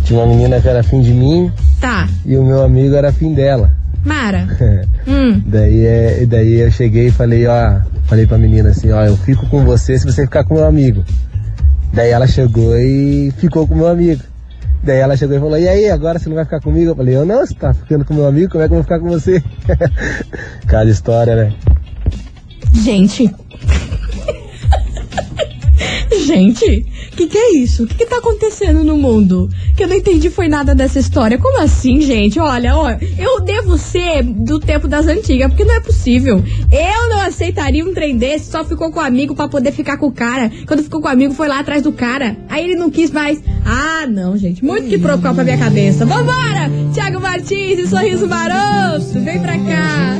tinha 0.03 0.19
uma 0.19 0.27
menina 0.27 0.59
que 0.61 0.67
era 0.67 0.79
afim 0.81 1.01
de 1.01 1.11
mim 1.11 1.51
Tá, 1.81 2.07
e 2.25 2.37
o 2.37 2.43
meu 2.43 2.63
amigo 2.63 2.95
era 2.95 3.09
afim 3.09 3.33
dela. 3.33 3.71
Mara. 4.03 4.47
Hum. 5.07 5.41
daí, 5.45 5.85
é, 5.85 6.25
daí 6.27 6.55
eu 6.61 6.71
cheguei 6.71 7.07
e 7.07 7.11
falei, 7.11 7.45
ó, 7.47 7.79
falei 8.05 8.25
pra 8.25 8.37
menina 8.39 8.69
assim, 8.69 8.91
ó, 8.91 9.03
eu 9.03 9.15
fico 9.17 9.45
com 9.47 9.63
você 9.63 9.97
se 9.99 10.05
você 10.05 10.23
ficar 10.23 10.43
com 10.43 10.55
meu 10.55 10.65
amigo. 10.65 11.03
Daí 11.93 12.09
ela 12.11 12.25
chegou 12.27 12.75
e 12.77 13.31
ficou 13.37 13.67
com 13.67 13.75
meu 13.75 13.87
amigo. 13.87 14.21
Daí 14.85 14.99
ela 14.99 15.17
chegou 15.17 15.35
e 15.35 15.39
falou, 15.39 15.57
e 15.57 15.67
aí, 15.67 15.89
agora 15.89 16.19
você 16.19 16.29
não 16.29 16.35
vai 16.35 16.45
ficar 16.45 16.61
comigo? 16.61 16.91
Eu 16.91 16.95
falei, 16.95 17.15
eu 17.15 17.25
não, 17.25 17.39
você 17.39 17.55
tá 17.55 17.73
ficando 17.73 18.05
com 18.05 18.13
meu 18.13 18.27
amigo, 18.27 18.51
como 18.51 18.63
é 18.63 18.67
que 18.67 18.73
eu 18.73 18.75
vou 18.75 18.83
ficar 18.83 18.99
com 18.99 19.09
você? 19.09 19.43
Cada 20.67 20.89
história, 20.91 21.35
né? 21.35 21.53
Gente. 22.71 23.33
Gente, 26.25 26.85
o 27.11 27.15
que, 27.15 27.27
que 27.27 27.37
é 27.37 27.57
isso? 27.57 27.83
O 27.83 27.87
que, 27.87 27.95
que 27.95 28.05
tá 28.05 28.17
acontecendo 28.17 28.83
no 28.83 28.97
mundo? 28.97 29.49
Que 29.75 29.83
eu 29.83 29.87
não 29.87 29.95
entendi 29.95 30.29
foi 30.29 30.47
nada 30.47 30.75
dessa 30.75 30.99
história. 30.99 31.37
Como 31.37 31.59
assim, 31.59 32.01
gente? 32.01 32.39
Olha, 32.39 32.75
ó, 32.75 32.91
eu 33.17 33.41
devo 33.41 33.77
ser 33.77 34.23
do 34.23 34.59
tempo 34.59 34.87
das 34.87 35.07
antigas, 35.07 35.49
porque 35.49 35.63
não 35.63 35.75
é 35.75 35.79
possível. 35.79 36.43
Eu 36.71 37.09
não 37.09 37.21
aceitaria 37.21 37.85
um 37.85 37.93
trem 37.93 38.17
desse, 38.17 38.51
só 38.51 38.63
ficou 38.63 38.91
com 38.91 38.99
o 38.99 39.03
amigo 39.03 39.35
pra 39.35 39.47
poder 39.47 39.71
ficar 39.71 39.97
com 39.97 40.07
o 40.07 40.11
cara. 40.11 40.51
Quando 40.67 40.83
ficou 40.83 41.01
com 41.01 41.07
o 41.07 41.11
amigo, 41.11 41.33
foi 41.33 41.47
lá 41.47 41.59
atrás 41.59 41.81
do 41.81 41.91
cara. 41.91 42.37
Aí 42.49 42.63
ele 42.63 42.75
não 42.75 42.89
quis 42.89 43.11
mais. 43.11 43.41
Ah, 43.65 44.05
não, 44.07 44.37
gente. 44.37 44.63
Muito 44.63 44.87
que 44.87 44.97
procura 44.97 45.33
pra 45.33 45.43
minha 45.43 45.57
cabeça. 45.57 46.05
Vambora! 46.05 46.69
Tiago 46.93 47.19
Martins 47.19 47.79
e 47.79 47.87
Sorriso 47.87 48.27
Maroto, 48.27 49.19
vem 49.19 49.39
pra 49.39 49.57
cá. 49.57 50.17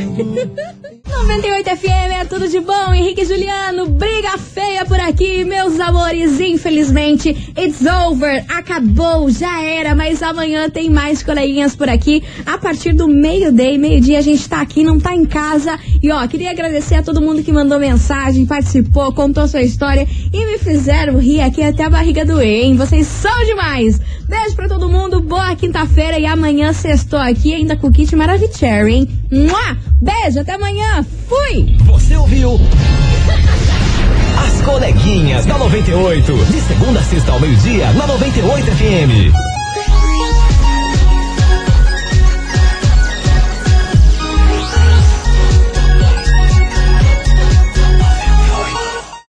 98 1.15 1.77
FM 1.77 2.11
é 2.19 2.25
tudo 2.25 2.47
de 2.47 2.59
bom. 2.59 2.93
Henrique 2.93 3.21
e 3.21 3.25
Juliano, 3.25 3.87
briga 3.87 4.37
feia 4.37 4.85
por 4.85 4.99
aqui, 4.99 5.45
meus 5.45 5.79
amores. 5.79 6.39
Infelizmente, 6.41 7.29
it's 7.57 7.81
over. 7.85 8.43
Acabou, 8.49 9.31
já 9.31 9.63
era. 9.63 9.95
Mas 9.95 10.21
amanhã 10.21 10.69
tem 10.69 10.89
mais 10.89 11.23
coleguinhas 11.23 11.73
por 11.73 11.87
aqui. 11.87 12.21
A 12.45 12.57
partir 12.57 12.93
do 12.93 13.07
meio-dia, 13.07 13.77
meio-dia, 13.77 14.19
a 14.19 14.21
gente 14.21 14.47
tá 14.47 14.59
aqui, 14.59 14.83
não 14.83 14.99
tá 14.99 15.15
em 15.15 15.25
casa. 15.25 15.79
E 16.03 16.11
ó, 16.11 16.27
queria 16.27 16.51
agradecer 16.51 16.95
a 16.95 17.03
todo 17.03 17.21
mundo 17.21 17.41
que 17.41 17.51
mandou 17.51 17.79
mensagem, 17.79 18.45
participou, 18.45 19.13
contou 19.13 19.47
sua 19.47 19.61
história 19.61 20.05
e 20.33 20.45
me 20.45 20.57
fizeram 20.59 21.17
rir 21.17 21.41
aqui 21.41 21.63
até 21.63 21.85
a 21.85 21.89
barriga 21.89 22.25
doer, 22.25 22.65
hein? 22.65 22.75
Vocês 22.75 23.07
são 23.07 23.45
demais. 23.45 24.01
Beijo 24.27 24.55
pra 24.55 24.67
todo 24.67 24.89
mundo, 24.89 25.21
boa 25.21 25.55
quinta-feira 25.55 26.19
e 26.19 26.25
amanhã 26.25 26.73
sextou 26.73 27.19
aqui 27.19 27.53
ainda 27.53 27.77
com 27.77 27.87
o 27.87 27.91
kit 27.91 28.15
Maravicherry, 28.15 28.93
hein? 28.93 29.09
Mua! 29.31 29.77
Beijo, 30.01 30.39
até 30.39 30.53
amanhã. 30.55 31.05
Fui! 31.27 31.75
Você 31.85 32.15
ouviu? 32.15 32.59
As 34.45 34.61
coleguinhas 34.61 35.45
da 35.45 35.57
98. 35.57 36.33
De 36.45 36.61
segunda 36.61 36.99
a 36.99 37.03
sexta 37.03 37.31
ao 37.31 37.39
meio-dia, 37.39 37.91
na 37.93 38.07
98 38.07 38.65
FM. 38.71 39.54